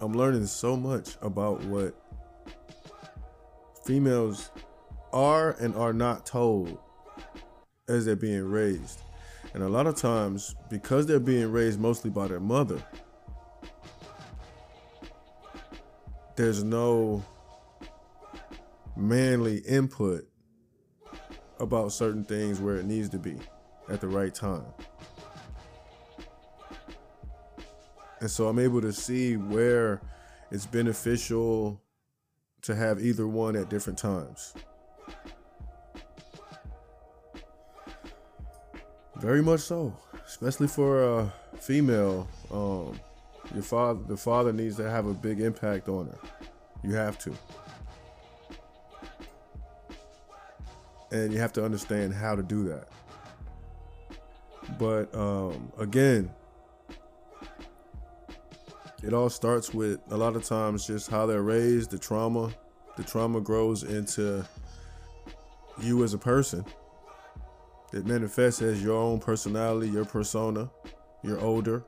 I'm 0.00 0.12
learning 0.12 0.46
so 0.46 0.76
much 0.76 1.16
about 1.22 1.64
what 1.64 1.94
females 3.84 4.50
are 5.12 5.52
and 5.52 5.74
are 5.74 5.92
not 5.92 6.26
told 6.26 6.78
as 7.88 8.04
they're 8.04 8.16
being 8.16 8.44
raised. 8.44 9.00
And 9.54 9.62
a 9.62 9.68
lot 9.68 9.86
of 9.86 9.96
times, 9.96 10.54
because 10.68 11.06
they're 11.06 11.18
being 11.18 11.50
raised 11.50 11.80
mostly 11.80 12.10
by 12.10 12.28
their 12.28 12.40
mother, 12.40 12.82
there's 16.36 16.62
no 16.62 17.24
manly 18.96 19.58
input 19.58 20.28
about 21.58 21.92
certain 21.92 22.24
things 22.24 22.60
where 22.60 22.76
it 22.76 22.84
needs 22.84 23.08
to 23.08 23.18
be 23.18 23.38
at 23.88 24.02
the 24.02 24.08
right 24.08 24.34
time. 24.34 24.64
And 28.26 28.30
so 28.32 28.48
I'm 28.48 28.58
able 28.58 28.80
to 28.80 28.92
see 28.92 29.36
where 29.36 30.00
it's 30.50 30.66
beneficial 30.66 31.80
to 32.62 32.74
have 32.74 33.00
either 33.00 33.24
one 33.24 33.54
at 33.54 33.70
different 33.70 34.00
times. 34.00 34.52
Very 39.20 39.44
much 39.44 39.60
so, 39.60 39.96
especially 40.26 40.66
for 40.66 41.04
a 41.04 41.32
female. 41.60 42.26
Um, 42.50 42.98
your 43.54 43.62
father, 43.62 44.00
the 44.08 44.16
father 44.16 44.52
needs 44.52 44.74
to 44.78 44.90
have 44.90 45.06
a 45.06 45.14
big 45.14 45.40
impact 45.40 45.88
on 45.88 46.06
her. 46.06 46.18
You 46.82 46.94
have 46.96 47.20
to, 47.20 47.32
and 51.12 51.32
you 51.32 51.38
have 51.38 51.52
to 51.52 51.64
understand 51.64 52.12
how 52.12 52.34
to 52.34 52.42
do 52.42 52.64
that. 52.64 52.88
But 54.80 55.14
um, 55.14 55.70
again, 55.78 56.28
it 59.02 59.12
all 59.12 59.28
starts 59.28 59.74
with 59.74 60.00
a 60.10 60.16
lot 60.16 60.36
of 60.36 60.44
times 60.44 60.86
just 60.86 61.10
how 61.10 61.26
they're 61.26 61.42
raised, 61.42 61.90
the 61.90 61.98
trauma. 61.98 62.52
The 62.96 63.04
trauma 63.04 63.40
grows 63.40 63.82
into 63.82 64.44
you 65.82 66.02
as 66.02 66.14
a 66.14 66.18
person 66.18 66.64
it 67.92 68.06
manifests 68.06 68.62
as 68.62 68.82
your 68.82 68.96
own 68.96 69.18
personality, 69.20 69.88
your 69.88 70.04
persona. 70.04 70.70
You're 71.22 71.40
older. 71.40 71.82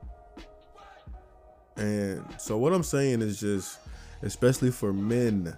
And 1.77 2.25
so 2.39 2.57
what 2.57 2.73
I'm 2.73 2.83
saying 2.83 3.21
is 3.21 3.39
just 3.39 3.79
especially 4.21 4.71
for 4.71 4.91
men, 4.91 5.55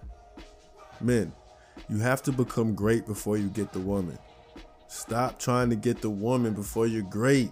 men, 0.99 1.31
you 1.89 1.97
have 1.99 2.21
to 2.23 2.31
become 2.31 2.75
great 2.75 3.05
before 3.05 3.37
you 3.37 3.49
get 3.49 3.71
the 3.71 3.79
woman. 3.79 4.19
Stop 4.87 5.39
trying 5.39 5.69
to 5.69 5.75
get 5.75 6.01
the 6.01 6.09
woman 6.09 6.53
before 6.53 6.85
you're 6.85 7.01
great. 7.01 7.51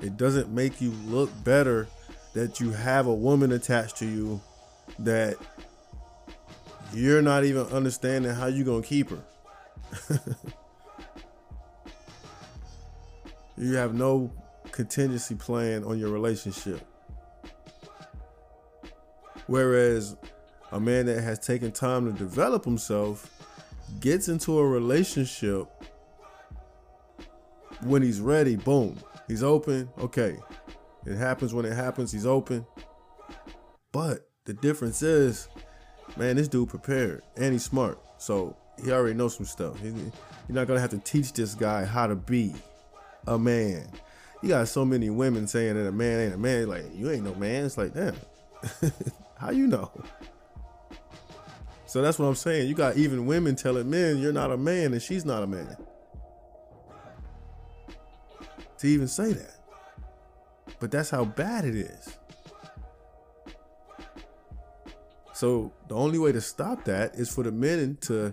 It 0.00 0.16
doesn't 0.16 0.50
make 0.50 0.80
you 0.80 0.92
look 1.06 1.30
better 1.44 1.88
that 2.36 2.60
you 2.60 2.70
have 2.70 3.06
a 3.06 3.14
woman 3.14 3.52
attached 3.52 3.96
to 3.96 4.06
you 4.06 4.40
that 5.00 5.36
you're 6.94 7.22
not 7.22 7.44
even 7.44 7.66
understanding 7.66 8.32
how 8.32 8.46
you're 8.46 8.64
going 8.64 8.82
to 8.82 8.88
keep 8.88 9.10
her. 9.10 9.24
You 13.58 13.76
have 13.76 13.94
no 13.94 14.30
contingency 14.70 15.34
plan 15.34 15.82
on 15.84 15.98
your 15.98 16.10
relationship. 16.10 16.80
Whereas 19.46 20.16
a 20.72 20.80
man 20.80 21.06
that 21.06 21.22
has 21.22 21.38
taken 21.38 21.72
time 21.72 22.04
to 22.04 22.12
develop 22.12 22.64
himself 22.64 23.30
gets 24.00 24.28
into 24.28 24.58
a 24.58 24.66
relationship 24.66 25.68
when 27.82 28.02
he's 28.02 28.20
ready, 28.20 28.56
boom, 28.56 28.98
he's 29.26 29.42
open. 29.42 29.88
Okay. 29.98 30.36
It 31.06 31.16
happens 31.16 31.54
when 31.54 31.64
it 31.64 31.72
happens, 31.72 32.12
he's 32.12 32.26
open. 32.26 32.66
But 33.92 34.28
the 34.44 34.54
difference 34.54 35.02
is, 35.02 35.48
man, 36.16 36.36
this 36.36 36.48
dude 36.48 36.68
prepared 36.68 37.22
and 37.36 37.52
he's 37.52 37.64
smart. 37.64 37.98
So 38.18 38.56
he 38.84 38.92
already 38.92 39.14
knows 39.14 39.36
some 39.36 39.46
stuff. 39.46 39.80
He, 39.80 39.88
you're 39.88 40.10
not 40.48 40.66
to 40.66 40.80
have 40.80 40.90
to 40.90 40.98
teach 40.98 41.32
this 41.32 41.54
guy 41.54 41.84
how 41.84 42.06
to 42.06 42.16
be 42.16 42.54
a 43.26 43.38
man. 43.38 43.88
You 44.42 44.50
got 44.50 44.68
so 44.68 44.84
many 44.84 45.10
women 45.10 45.46
saying 45.46 45.74
that 45.74 45.86
a 45.86 45.92
man 45.92 46.20
ain't 46.20 46.34
a 46.34 46.38
man. 46.38 46.68
Like 46.68 46.84
you 46.94 47.10
ain't 47.10 47.24
no 47.24 47.34
man. 47.36 47.64
It's 47.64 47.78
like 47.78 47.94
damn. 47.94 48.14
How 49.38 49.50
you 49.50 49.66
know? 49.66 49.90
So 51.86 52.02
that's 52.02 52.18
what 52.18 52.26
I'm 52.26 52.34
saying. 52.34 52.68
You 52.68 52.74
got 52.74 52.96
even 52.96 53.26
women 53.26 53.54
telling 53.54 53.88
men 53.88 54.18
you're 54.18 54.32
not 54.32 54.50
a 54.50 54.56
man 54.56 54.92
and 54.92 55.00
she's 55.00 55.24
not 55.24 55.42
a 55.42 55.46
man. 55.46 55.76
To 58.78 58.86
even 58.86 59.08
say 59.08 59.32
that. 59.32 59.55
But 60.78 60.90
that's 60.90 61.10
how 61.10 61.24
bad 61.24 61.64
it 61.64 61.74
is. 61.74 62.18
So 65.32 65.72
the 65.88 65.94
only 65.94 66.18
way 66.18 66.32
to 66.32 66.40
stop 66.40 66.84
that 66.84 67.14
is 67.14 67.28
for 67.28 67.42
the 67.42 67.52
men 67.52 67.98
to 68.02 68.32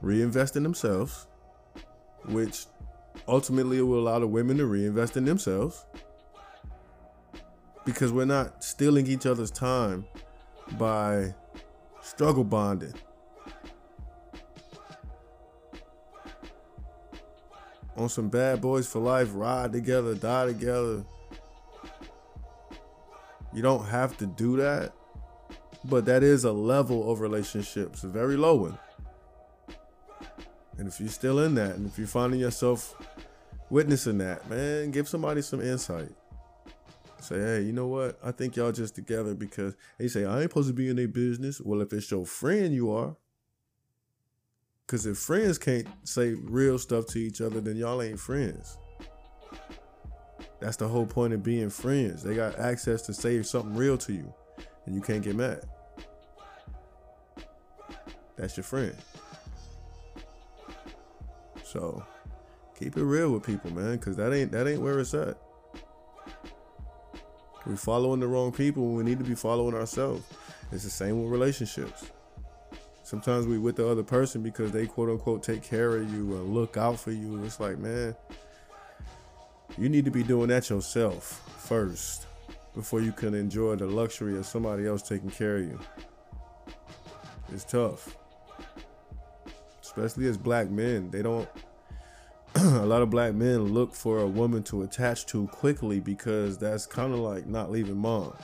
reinvest 0.00 0.56
in 0.56 0.62
themselves, 0.62 1.26
which 2.26 2.66
ultimately 3.26 3.82
will 3.82 3.98
allow 3.98 4.18
the 4.18 4.26
women 4.26 4.56
to 4.58 4.66
reinvest 4.66 5.16
in 5.16 5.24
themselves. 5.24 5.84
Because 7.84 8.12
we're 8.12 8.24
not 8.24 8.64
stealing 8.64 9.06
each 9.06 9.26
other's 9.26 9.50
time 9.50 10.06
by 10.78 11.34
struggle 12.02 12.44
bonding. 12.44 12.94
On 17.98 18.08
some 18.08 18.28
bad 18.28 18.60
boys 18.60 18.86
for 18.86 19.00
life, 19.00 19.30
ride 19.32 19.72
together, 19.72 20.14
die 20.14 20.46
together. 20.46 21.04
You 23.52 23.60
don't 23.60 23.84
have 23.86 24.16
to 24.18 24.26
do 24.26 24.56
that, 24.58 24.92
but 25.84 26.04
that 26.04 26.22
is 26.22 26.44
a 26.44 26.52
level 26.52 27.10
of 27.10 27.20
relationships, 27.20 28.04
a 28.04 28.08
very 28.08 28.36
low 28.36 28.54
one. 28.54 28.78
And 30.76 30.86
if 30.86 31.00
you're 31.00 31.08
still 31.08 31.40
in 31.40 31.56
that, 31.56 31.74
and 31.74 31.88
if 31.88 31.98
you're 31.98 32.06
finding 32.06 32.38
yourself 32.38 32.94
witnessing 33.68 34.18
that, 34.18 34.48
man, 34.48 34.92
give 34.92 35.08
somebody 35.08 35.42
some 35.42 35.60
insight. 35.60 36.10
Say, 37.20 37.40
hey, 37.40 37.62
you 37.62 37.72
know 37.72 37.88
what? 37.88 38.16
I 38.22 38.30
think 38.30 38.54
y'all 38.54 38.70
just 38.70 38.94
together 38.94 39.34
because 39.34 39.74
they 39.98 40.06
say 40.06 40.24
I 40.24 40.42
ain't 40.42 40.50
supposed 40.50 40.68
to 40.68 40.74
be 40.74 40.88
in 40.88 40.94
their 40.94 41.08
business. 41.08 41.60
Well, 41.60 41.80
if 41.80 41.92
it's 41.92 42.08
your 42.12 42.24
friend, 42.26 42.72
you 42.72 42.92
are. 42.92 43.16
Cause 44.88 45.04
if 45.04 45.18
friends 45.18 45.58
can't 45.58 45.86
say 46.04 46.32
real 46.32 46.78
stuff 46.78 47.06
to 47.08 47.18
each 47.18 47.42
other, 47.42 47.60
then 47.60 47.76
y'all 47.76 48.00
ain't 48.00 48.18
friends. 48.18 48.78
That's 50.60 50.78
the 50.78 50.88
whole 50.88 51.04
point 51.04 51.34
of 51.34 51.42
being 51.42 51.68
friends. 51.68 52.22
They 52.22 52.34
got 52.34 52.58
access 52.58 53.02
to 53.02 53.12
say 53.12 53.42
something 53.42 53.76
real 53.76 53.98
to 53.98 54.14
you, 54.14 54.32
and 54.86 54.94
you 54.94 55.02
can't 55.02 55.22
get 55.22 55.36
mad. 55.36 55.60
That's 58.36 58.56
your 58.56 58.64
friend. 58.64 58.96
So 61.64 62.02
keep 62.78 62.96
it 62.96 63.04
real 63.04 63.30
with 63.30 63.42
people, 63.42 63.70
man, 63.70 63.96
because 63.96 64.16
that 64.16 64.32
ain't 64.32 64.52
that 64.52 64.66
ain't 64.66 64.80
where 64.80 64.98
it's 65.00 65.12
at. 65.12 65.36
We 67.66 67.76
following 67.76 68.20
the 68.20 68.26
wrong 68.26 68.52
people 68.52 68.94
we 68.94 69.04
need 69.04 69.18
to 69.18 69.24
be 69.24 69.34
following 69.34 69.74
ourselves. 69.74 70.24
It's 70.72 70.84
the 70.84 70.90
same 70.90 71.22
with 71.22 71.30
relationships. 71.30 72.10
Sometimes 73.08 73.46
we 73.46 73.56
with 73.56 73.76
the 73.76 73.88
other 73.88 74.02
person 74.02 74.42
because 74.42 74.70
they 74.70 74.86
quote 74.86 75.08
unquote 75.08 75.42
take 75.42 75.62
care 75.62 75.96
of 75.96 76.12
you 76.12 76.34
and 76.34 76.52
look 76.52 76.76
out 76.76 77.00
for 77.00 77.10
you. 77.10 77.42
It's 77.42 77.58
like, 77.58 77.78
man, 77.78 78.14
you 79.78 79.88
need 79.88 80.04
to 80.04 80.10
be 80.10 80.22
doing 80.22 80.48
that 80.48 80.68
yourself 80.68 81.40
first 81.56 82.26
before 82.74 83.00
you 83.00 83.12
can 83.12 83.32
enjoy 83.32 83.76
the 83.76 83.86
luxury 83.86 84.36
of 84.36 84.44
somebody 84.44 84.86
else 84.86 85.00
taking 85.00 85.30
care 85.30 85.56
of 85.56 85.62
you. 85.62 85.80
It's 87.50 87.64
tough. 87.64 88.14
Especially 89.80 90.26
as 90.26 90.36
black 90.36 90.68
men. 90.68 91.10
They 91.10 91.22
don't 91.22 91.48
a 92.56 92.84
lot 92.84 93.00
of 93.00 93.08
black 93.08 93.32
men 93.32 93.72
look 93.72 93.94
for 93.94 94.18
a 94.18 94.26
woman 94.26 94.62
to 94.64 94.82
attach 94.82 95.24
to 95.28 95.46
quickly 95.46 95.98
because 95.98 96.58
that's 96.58 96.84
kind 96.84 97.14
of 97.14 97.20
like 97.20 97.46
not 97.46 97.70
leaving 97.70 97.96
mom. 97.96 98.34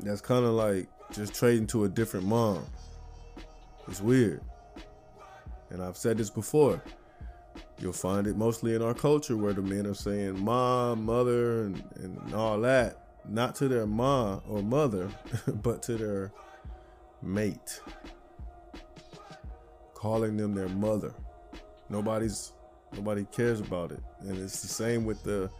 That's 0.00 0.20
kind 0.20 0.44
of 0.44 0.52
like 0.52 0.88
just 1.14 1.34
trading 1.34 1.66
to 1.68 1.84
a 1.84 1.88
different 1.88 2.26
mom. 2.26 2.64
It's 3.88 4.00
weird. 4.00 4.40
And 5.70 5.82
I've 5.82 5.96
said 5.96 6.18
this 6.18 6.30
before. 6.30 6.82
You'll 7.78 7.92
find 7.92 8.26
it 8.26 8.36
mostly 8.36 8.74
in 8.74 8.82
our 8.82 8.94
culture 8.94 9.36
where 9.36 9.52
the 9.52 9.62
men 9.62 9.86
are 9.86 9.94
saying 9.94 10.42
mom, 10.42 11.04
mother, 11.04 11.64
and, 11.64 11.82
and 11.96 12.34
all 12.34 12.60
that. 12.60 13.00
Not 13.28 13.54
to 13.56 13.68
their 13.68 13.86
mom 13.86 14.42
or 14.48 14.62
mother, 14.62 15.10
but 15.46 15.82
to 15.84 15.96
their 15.96 16.32
mate 17.22 17.80
calling 20.04 20.36
them 20.36 20.54
their 20.54 20.68
mother. 20.68 21.14
Nobody's 21.88 22.52
nobody 22.92 23.24
cares 23.32 23.60
about 23.60 23.90
it. 23.90 24.00
And 24.20 24.36
it's 24.36 24.60
the 24.60 24.68
same 24.68 25.06
with 25.06 25.22
the 25.22 25.50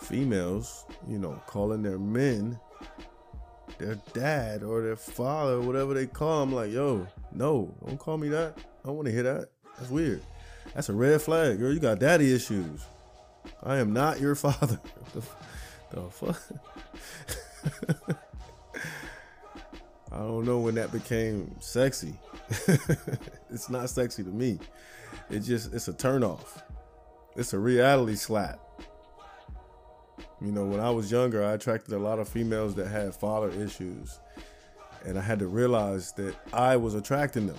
females, 0.00 0.86
you 1.08 1.18
know, 1.18 1.42
calling 1.48 1.82
their 1.82 1.98
men 1.98 2.60
their 3.78 3.96
dad 4.12 4.62
or 4.62 4.82
their 4.82 4.96
father, 4.96 5.60
whatever 5.60 5.94
they 5.94 6.06
call 6.06 6.40
them, 6.40 6.54
like, 6.54 6.70
yo, 6.70 7.06
no, 7.32 7.74
don't 7.86 7.98
call 7.98 8.18
me 8.18 8.28
that. 8.28 8.54
I 8.56 8.86
don't 8.86 8.96
want 8.96 9.06
to 9.06 9.12
hear 9.12 9.22
that. 9.22 9.48
That's 9.78 9.90
weird. 9.90 10.22
That's 10.74 10.88
a 10.88 10.92
red 10.92 11.20
flag, 11.20 11.58
girl. 11.58 11.72
You 11.72 11.80
got 11.80 11.98
daddy 11.98 12.32
issues. 12.34 12.84
I 13.62 13.78
am 13.78 13.92
not 13.92 14.20
your 14.20 14.34
father. 14.36 14.80
the, 15.14 15.22
the 15.90 16.02
fuck? 16.10 16.40
I 20.12 20.18
don't 20.18 20.44
know 20.44 20.58
when 20.58 20.74
that 20.74 20.92
became 20.92 21.54
sexy. 21.60 22.14
it's 23.50 23.70
not 23.70 23.88
sexy 23.88 24.22
to 24.22 24.28
me. 24.28 24.58
It 25.30 25.40
just 25.40 25.72
it's 25.72 25.88
a 25.88 25.92
turnoff. 25.92 26.62
It's 27.34 27.54
a 27.54 27.58
reality 27.58 28.16
slap. 28.16 28.60
You 30.42 30.50
know, 30.50 30.64
when 30.64 30.80
I 30.80 30.90
was 30.90 31.12
younger, 31.12 31.44
I 31.44 31.52
attracted 31.52 31.94
a 31.94 31.98
lot 31.98 32.18
of 32.18 32.28
females 32.28 32.74
that 32.74 32.88
had 32.88 33.14
father 33.14 33.50
issues. 33.50 34.18
And 35.04 35.16
I 35.16 35.22
had 35.22 35.38
to 35.38 35.46
realize 35.46 36.12
that 36.12 36.34
I 36.52 36.76
was 36.76 36.94
attracting 36.94 37.46
them. 37.46 37.58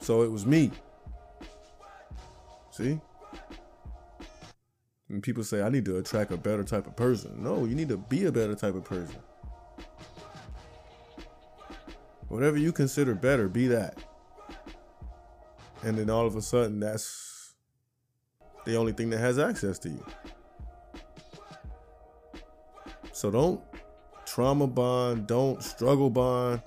So 0.00 0.22
it 0.22 0.30
was 0.30 0.44
me. 0.44 0.70
See? 2.70 3.00
And 5.08 5.22
people 5.22 5.42
say, 5.42 5.62
I 5.62 5.70
need 5.70 5.86
to 5.86 5.96
attract 5.96 6.30
a 6.30 6.36
better 6.36 6.62
type 6.62 6.86
of 6.86 6.94
person. 6.94 7.42
No, 7.42 7.64
you 7.64 7.74
need 7.74 7.88
to 7.88 7.96
be 7.96 8.26
a 8.26 8.32
better 8.32 8.54
type 8.54 8.74
of 8.74 8.84
person. 8.84 9.16
Whatever 12.28 12.58
you 12.58 12.72
consider 12.72 13.14
better, 13.14 13.48
be 13.48 13.66
that. 13.68 13.96
And 15.82 15.96
then 15.96 16.10
all 16.10 16.26
of 16.26 16.36
a 16.36 16.42
sudden, 16.42 16.80
that's 16.80 17.54
the 18.66 18.76
only 18.76 18.92
thing 18.92 19.08
that 19.10 19.18
has 19.18 19.38
access 19.38 19.78
to 19.80 19.88
you. 19.88 20.04
So 23.18 23.32
don't 23.32 23.60
trauma 24.26 24.68
bond, 24.68 25.26
don't 25.26 25.60
struggle 25.60 26.08
bond. 26.08 26.62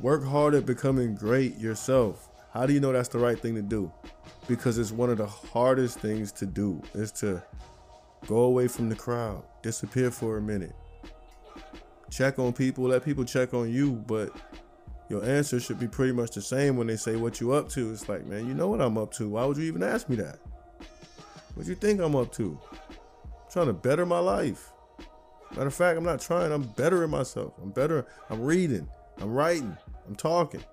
Work 0.00 0.24
hard 0.24 0.54
at 0.54 0.64
becoming 0.64 1.14
great 1.14 1.58
yourself. 1.58 2.30
How 2.54 2.64
do 2.64 2.72
you 2.72 2.80
know 2.80 2.92
that's 2.92 3.10
the 3.10 3.18
right 3.18 3.38
thing 3.38 3.54
to 3.56 3.60
do? 3.60 3.92
Because 4.48 4.78
it's 4.78 4.90
one 4.90 5.10
of 5.10 5.18
the 5.18 5.26
hardest 5.26 5.98
things 5.98 6.32
to 6.32 6.46
do 6.46 6.80
is 6.94 7.12
to 7.12 7.42
go 8.26 8.44
away 8.44 8.68
from 8.68 8.88
the 8.88 8.94
crowd, 8.94 9.42
disappear 9.60 10.10
for 10.10 10.38
a 10.38 10.40
minute, 10.40 10.74
check 12.10 12.38
on 12.38 12.54
people, 12.54 12.84
let 12.84 13.04
people 13.04 13.26
check 13.26 13.52
on 13.52 13.70
you, 13.70 13.92
but 13.92 14.34
your 15.10 15.22
answer 15.26 15.60
should 15.60 15.78
be 15.78 15.88
pretty 15.88 16.14
much 16.14 16.30
the 16.30 16.40
same 16.40 16.78
when 16.78 16.86
they 16.86 16.96
say 16.96 17.16
what 17.16 17.38
you 17.38 17.52
up 17.52 17.68
to. 17.72 17.92
It's 17.92 18.08
like, 18.08 18.24
man, 18.24 18.48
you 18.48 18.54
know 18.54 18.68
what 18.68 18.80
I'm 18.80 18.96
up 18.96 19.12
to. 19.16 19.28
Why 19.28 19.44
would 19.44 19.58
you 19.58 19.64
even 19.64 19.82
ask 19.82 20.08
me 20.08 20.16
that? 20.16 20.38
What 21.52 21.64
do 21.64 21.68
you 21.68 21.76
think 21.76 22.00
I'm 22.00 22.16
up 22.16 22.32
to? 22.36 22.58
I'm 22.72 23.52
trying 23.52 23.66
to 23.66 23.74
better 23.74 24.06
my 24.06 24.18
life. 24.18 24.71
Matter 25.52 25.66
of 25.66 25.74
fact, 25.74 25.98
I'm 25.98 26.04
not 26.04 26.20
trying. 26.20 26.50
I'm 26.50 26.62
bettering 26.62 27.10
myself. 27.10 27.52
I'm 27.62 27.70
better. 27.70 28.06
I'm 28.30 28.40
reading. 28.42 28.88
I'm 29.20 29.32
writing. 29.32 29.76
I'm 30.08 30.16
talking. 30.16 30.64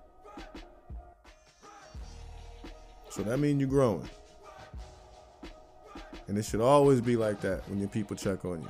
So 3.10 3.22
that 3.22 3.38
means 3.38 3.60
you're 3.60 3.68
growing. 3.68 4.08
And 6.28 6.38
it 6.38 6.44
should 6.44 6.60
always 6.60 7.00
be 7.00 7.16
like 7.16 7.40
that 7.42 7.68
when 7.68 7.78
your 7.78 7.88
people 7.88 8.16
check 8.16 8.44
on 8.44 8.62
you. 8.62 8.68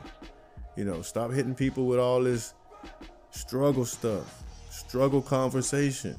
You 0.76 0.84
know, 0.84 1.02
stop 1.02 1.30
hitting 1.30 1.54
people 1.54 1.86
with 1.86 1.98
all 1.98 2.22
this 2.22 2.54
struggle 3.30 3.84
stuff, 3.84 4.42
struggle 4.70 5.22
conversation. 5.22 6.16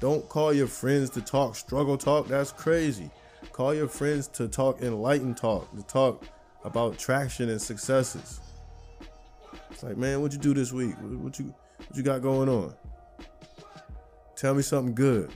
Don't 0.00 0.28
call 0.28 0.52
your 0.52 0.66
friends 0.66 1.08
to 1.10 1.22
talk 1.22 1.56
struggle 1.56 1.96
talk. 1.96 2.26
That's 2.28 2.52
crazy. 2.52 3.10
Call 3.52 3.74
your 3.74 3.88
friends 3.88 4.26
to 4.28 4.48
talk 4.48 4.82
enlightened 4.82 5.36
talk, 5.36 5.74
to 5.76 5.82
talk 5.84 6.24
about 6.64 6.98
traction 6.98 7.48
and 7.48 7.62
successes. 7.62 8.40
It's 9.74 9.82
like, 9.82 9.96
man, 9.96 10.22
what 10.22 10.32
you 10.32 10.38
do 10.38 10.54
this 10.54 10.72
week? 10.72 10.94
What 11.00 11.36
you 11.40 11.52
what 11.88 11.96
you 11.96 12.04
got 12.04 12.22
going 12.22 12.48
on? 12.48 12.72
Tell 14.36 14.54
me 14.54 14.62
something 14.62 14.94
good. 14.94 15.32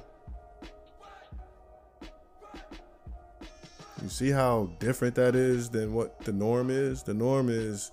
You 4.01 4.09
see 4.09 4.31
how 4.31 4.71
different 4.79 5.17
that 5.17 5.35
is 5.35 5.69
than 5.71 5.93
what 5.93 6.21
the 6.25 6.33
norm 6.33 6.71
is? 6.71 7.03
The 7.03 7.15
norm 7.15 7.49
is 7.49 7.91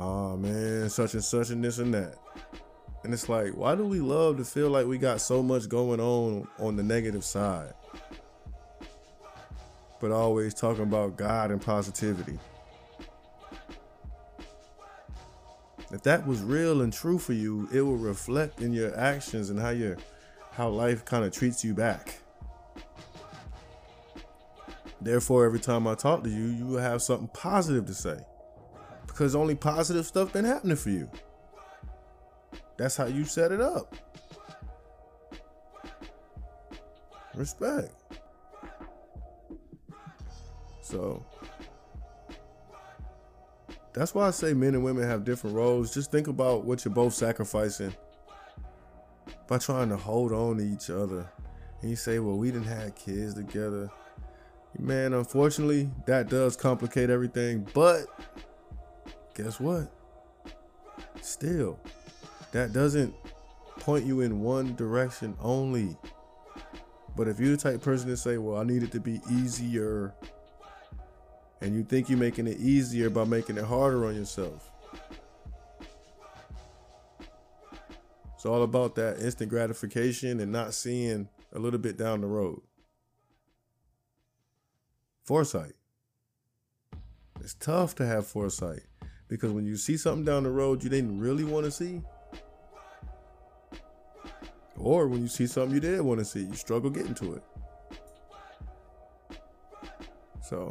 oh 0.00 0.38
man, 0.38 0.88
such 0.88 1.12
and 1.12 1.22
such 1.22 1.50
and 1.50 1.62
this 1.62 1.76
and 1.76 1.92
that. 1.92 2.14
And 3.02 3.12
it's 3.12 3.28
like, 3.28 3.50
why 3.50 3.74
do 3.74 3.84
we 3.84 4.00
love 4.00 4.38
to 4.38 4.44
feel 4.46 4.70
like 4.70 4.86
we 4.86 4.96
got 4.96 5.20
so 5.20 5.42
much 5.42 5.68
going 5.68 6.00
on 6.00 6.48
on 6.58 6.76
the 6.76 6.82
negative 6.82 7.24
side? 7.24 7.74
But 10.00 10.12
always 10.12 10.54
talking 10.54 10.84
about 10.84 11.18
God 11.18 11.50
and 11.50 11.60
positivity. 11.60 12.38
If 15.94 16.02
that 16.02 16.26
was 16.26 16.42
real 16.42 16.82
and 16.82 16.92
true 16.92 17.20
for 17.20 17.34
you, 17.34 17.68
it 17.72 17.80
will 17.80 17.96
reflect 17.96 18.60
in 18.60 18.72
your 18.72 18.98
actions 18.98 19.48
and 19.48 19.60
how 19.60 19.70
your 19.70 19.96
how 20.50 20.68
life 20.68 21.04
kind 21.04 21.24
of 21.24 21.32
treats 21.32 21.64
you 21.64 21.72
back. 21.72 22.18
Therefore, 25.00 25.44
every 25.44 25.60
time 25.60 25.86
I 25.86 25.94
talk 25.94 26.24
to 26.24 26.30
you, 26.30 26.46
you 26.46 26.66
will 26.66 26.80
have 26.80 27.00
something 27.00 27.28
positive 27.28 27.86
to 27.86 27.94
say. 27.94 28.18
Because 29.06 29.36
only 29.36 29.54
positive 29.54 30.04
stuff 30.04 30.32
been 30.32 30.44
happening 30.44 30.76
for 30.76 30.90
you. 30.90 31.08
That's 32.76 32.96
how 32.96 33.06
you 33.06 33.24
set 33.24 33.52
it 33.52 33.60
up. 33.60 33.94
Respect. 37.36 37.94
So 40.82 41.24
that's 43.94 44.14
why 44.14 44.26
I 44.26 44.30
say 44.32 44.52
men 44.52 44.74
and 44.74 44.84
women 44.84 45.08
have 45.08 45.24
different 45.24 45.54
roles. 45.56 45.94
Just 45.94 46.10
think 46.10 46.26
about 46.26 46.64
what 46.64 46.84
you're 46.84 46.92
both 46.92 47.14
sacrificing 47.14 47.94
by 49.46 49.58
trying 49.58 49.88
to 49.90 49.96
hold 49.96 50.32
on 50.32 50.58
to 50.58 50.64
each 50.64 50.90
other. 50.90 51.30
And 51.80 51.90
you 51.90 51.96
say, 51.96 52.18
well, 52.18 52.36
we 52.36 52.50
didn't 52.50 52.66
have 52.66 52.96
kids 52.96 53.34
together. 53.34 53.88
Man, 54.78 55.12
unfortunately, 55.12 55.88
that 56.06 56.28
does 56.28 56.56
complicate 56.56 57.08
everything. 57.08 57.68
But 57.72 58.06
guess 59.34 59.60
what? 59.60 59.92
Still, 61.20 61.78
that 62.50 62.72
doesn't 62.72 63.14
point 63.78 64.06
you 64.06 64.22
in 64.22 64.40
one 64.40 64.74
direction 64.74 65.36
only. 65.40 65.96
But 67.16 67.28
if 67.28 67.38
you're 67.38 67.50
the 67.50 67.56
type 67.56 67.80
person 67.80 68.08
to 68.08 68.16
say, 68.16 68.38
well, 68.38 68.56
I 68.60 68.64
need 68.64 68.82
it 68.82 68.90
to 68.92 69.00
be 69.00 69.20
easier, 69.30 70.12
and 71.60 71.74
you 71.74 71.84
think 71.84 72.08
you're 72.08 72.18
making 72.18 72.46
it 72.46 72.58
easier 72.58 73.10
by 73.10 73.24
making 73.24 73.56
it 73.56 73.64
harder 73.64 74.06
on 74.06 74.14
yourself, 74.14 74.70
It's 78.44 78.50
all 78.50 78.62
about 78.62 78.94
that 78.96 79.20
instant 79.20 79.48
gratification 79.48 80.38
and 80.38 80.52
not 80.52 80.74
seeing 80.74 81.30
a 81.54 81.58
little 81.58 81.78
bit 81.78 81.96
down 81.96 82.20
the 82.20 82.26
road. 82.26 82.60
Foresight. 85.22 85.72
It's 87.40 87.54
tough 87.54 87.94
to 87.94 88.04
have 88.04 88.26
foresight 88.26 88.82
because 89.28 89.50
when 89.50 89.64
you 89.64 89.78
see 89.78 89.96
something 89.96 90.26
down 90.26 90.42
the 90.42 90.50
road 90.50 90.84
you 90.84 90.90
didn't 90.90 91.18
really 91.18 91.44
want 91.44 91.64
to 91.64 91.70
see, 91.70 92.02
or 94.76 95.08
when 95.08 95.22
you 95.22 95.28
see 95.28 95.46
something 95.46 95.74
you 95.74 95.80
did 95.80 96.02
want 96.02 96.18
to 96.18 96.26
see, 96.26 96.40
you 96.40 96.54
struggle 96.54 96.90
getting 96.90 97.14
to 97.14 97.36
it. 97.36 97.42
So, 100.42 100.70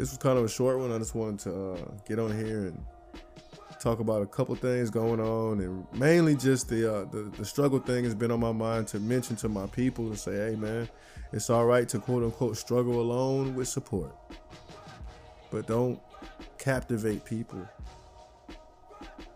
this 0.00 0.08
was 0.12 0.16
kind 0.16 0.38
of 0.38 0.44
a 0.46 0.48
short 0.48 0.78
one. 0.78 0.90
I 0.90 0.96
just 0.96 1.14
wanted 1.14 1.40
to 1.40 1.72
uh, 1.72 1.76
get 2.08 2.18
on 2.18 2.34
here 2.34 2.68
and 2.68 2.84
talk 3.80 4.00
about 4.00 4.22
a 4.22 4.26
couple 4.26 4.54
things 4.54 4.88
going 4.88 5.20
on, 5.20 5.60
and 5.60 5.86
mainly 5.92 6.34
just 6.34 6.70
the, 6.70 6.90
uh, 6.90 7.04
the 7.04 7.30
the 7.36 7.44
struggle 7.44 7.78
thing 7.78 8.04
has 8.04 8.14
been 8.14 8.30
on 8.30 8.40
my 8.40 8.50
mind 8.50 8.88
to 8.88 8.98
mention 8.98 9.36
to 9.36 9.48
my 9.50 9.66
people 9.66 10.06
and 10.06 10.18
say, 10.18 10.32
hey 10.32 10.56
man, 10.56 10.88
it's 11.34 11.50
all 11.50 11.66
right 11.66 11.86
to 11.90 11.98
quote 11.98 12.22
unquote 12.22 12.56
struggle 12.56 12.98
alone 12.98 13.54
with 13.54 13.68
support, 13.68 14.10
but 15.50 15.66
don't 15.66 16.00
captivate 16.56 17.22
people 17.26 17.68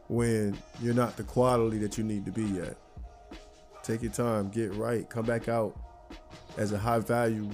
when 0.08 0.56
you're 0.80 0.94
not 0.94 1.18
the 1.18 1.24
quality 1.24 1.76
that 1.76 1.98
you 1.98 2.04
need 2.04 2.24
to 2.24 2.32
be 2.32 2.44
yet. 2.44 2.74
Take 3.82 4.00
your 4.00 4.12
time, 4.12 4.48
get 4.48 4.72
right, 4.76 5.06
come 5.10 5.26
back 5.26 5.46
out 5.46 5.78
as 6.56 6.72
a 6.72 6.78
high 6.78 7.00
value, 7.00 7.50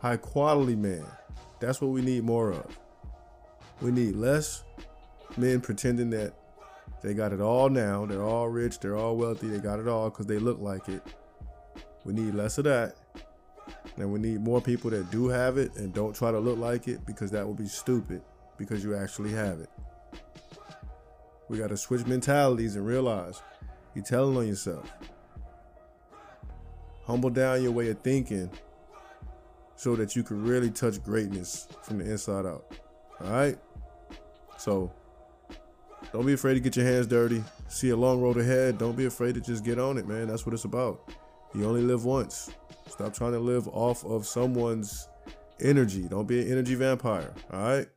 high 0.00 0.16
quality 0.16 0.74
man. 0.74 1.06
That's 1.60 1.80
what 1.80 1.88
we 1.88 2.02
need 2.02 2.24
more 2.24 2.52
of. 2.52 2.78
We 3.80 3.90
need 3.90 4.16
less 4.16 4.64
men 5.36 5.60
pretending 5.60 6.10
that 6.10 6.34
they 7.02 7.14
got 7.14 7.32
it 7.32 7.40
all 7.40 7.68
now. 7.68 8.06
They're 8.06 8.22
all 8.22 8.48
rich. 8.48 8.80
They're 8.80 8.96
all 8.96 9.16
wealthy. 9.16 9.48
They 9.48 9.58
got 9.58 9.78
it 9.78 9.88
all 9.88 10.10
because 10.10 10.26
they 10.26 10.38
look 10.38 10.60
like 10.60 10.88
it. 10.88 11.02
We 12.04 12.12
need 12.12 12.34
less 12.34 12.58
of 12.58 12.64
that. 12.64 12.96
And 13.96 14.12
we 14.12 14.18
need 14.18 14.40
more 14.40 14.60
people 14.60 14.90
that 14.90 15.10
do 15.10 15.28
have 15.28 15.58
it 15.58 15.74
and 15.76 15.92
don't 15.92 16.14
try 16.14 16.30
to 16.30 16.38
look 16.38 16.58
like 16.58 16.88
it 16.88 17.04
because 17.06 17.30
that 17.30 17.46
would 17.46 17.56
be 17.56 17.66
stupid 17.66 18.22
because 18.58 18.82
you 18.82 18.94
actually 18.96 19.32
have 19.32 19.60
it. 19.60 19.68
We 21.48 21.58
got 21.58 21.68
to 21.68 21.76
switch 21.76 22.06
mentalities 22.06 22.76
and 22.76 22.86
realize 22.86 23.42
you're 23.94 24.04
telling 24.04 24.36
on 24.36 24.48
yourself. 24.48 24.90
Humble 27.04 27.30
down 27.30 27.62
your 27.62 27.72
way 27.72 27.90
of 27.90 28.00
thinking 28.00 28.50
so 29.76 29.96
that 29.96 30.14
you 30.16 30.22
can 30.22 30.42
really 30.42 30.70
touch 30.70 31.02
greatness 31.02 31.68
from 31.82 31.98
the 31.98 32.10
inside 32.10 32.46
out. 32.46 32.76
All 33.20 33.30
right? 33.30 33.58
So, 34.58 34.92
don't 36.12 36.26
be 36.26 36.32
afraid 36.32 36.54
to 36.54 36.60
get 36.60 36.76
your 36.76 36.86
hands 36.86 37.06
dirty. 37.06 37.42
See 37.68 37.90
a 37.90 37.96
long 37.96 38.20
road 38.20 38.36
ahead. 38.36 38.78
Don't 38.78 38.96
be 38.96 39.06
afraid 39.06 39.34
to 39.34 39.40
just 39.40 39.64
get 39.64 39.78
on 39.78 39.98
it, 39.98 40.06
man. 40.06 40.28
That's 40.28 40.46
what 40.46 40.54
it's 40.54 40.64
about. 40.64 41.12
You 41.54 41.64
only 41.64 41.82
live 41.82 42.04
once. 42.04 42.50
Stop 42.88 43.14
trying 43.14 43.32
to 43.32 43.38
live 43.38 43.68
off 43.68 44.04
of 44.04 44.26
someone's 44.26 45.08
energy. 45.60 46.02
Don't 46.02 46.26
be 46.26 46.40
an 46.40 46.50
energy 46.50 46.74
vampire. 46.74 47.32
All 47.52 47.60
right. 47.60 47.88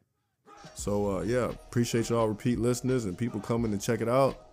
So 0.75 1.17
uh, 1.17 1.21
yeah, 1.21 1.45
appreciate 1.45 2.09
y'all 2.09 2.27
repeat 2.27 2.59
listeners 2.59 3.05
and 3.05 3.17
people 3.17 3.39
coming 3.39 3.71
to 3.71 3.77
check 3.77 4.01
it 4.01 4.09
out. 4.09 4.47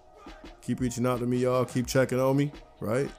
Keep 0.62 0.80
reaching 0.80 1.06
out 1.06 1.20
to 1.20 1.26
me, 1.26 1.38
y'all. 1.38 1.64
Keep 1.64 1.86
checking 1.86 2.18
on 2.18 2.36
me, 2.36 2.50
right? 2.80 3.10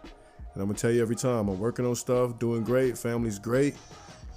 And 0.56 0.62
I'm 0.62 0.70
gonna 0.70 0.80
tell 0.80 0.92
you 0.92 1.02
every 1.02 1.18
time 1.18 1.50
I'm 1.50 1.60
working 1.60 1.86
on 1.86 1.96
stuff, 1.96 2.40
doing 2.40 2.64
great, 2.64 2.98
family's 2.98 3.40
great, 3.40 3.76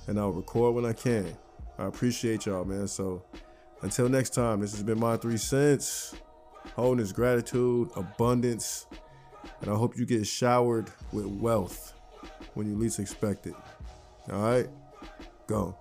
and 0.08 0.18
I'll 0.18 0.32
record 0.32 0.74
when 0.74 0.84
I 0.84 0.92
can. 0.92 1.32
I 1.78 1.86
appreciate 1.86 2.44
y'all, 2.44 2.64
man. 2.64 2.88
So 2.88 3.22
until 3.82 4.08
next 4.08 4.34
time, 4.34 4.60
this 4.60 4.72
has 4.72 4.82
been 4.82 4.98
my 4.98 5.16
three 5.16 5.36
cents. 5.36 6.16
Wholeness, 6.74 7.12
gratitude, 7.12 7.88
abundance, 7.96 8.86
and 9.60 9.70
I 9.70 9.74
hope 9.74 9.96
you 9.96 10.04
get 10.04 10.26
showered 10.26 10.90
with 11.12 11.26
wealth 11.26 11.94
when 12.54 12.66
you 12.66 12.76
least 12.76 12.98
expect 12.98 13.46
it. 13.46 13.54
All 14.30 14.42
right, 14.42 14.68
go. 15.46 15.76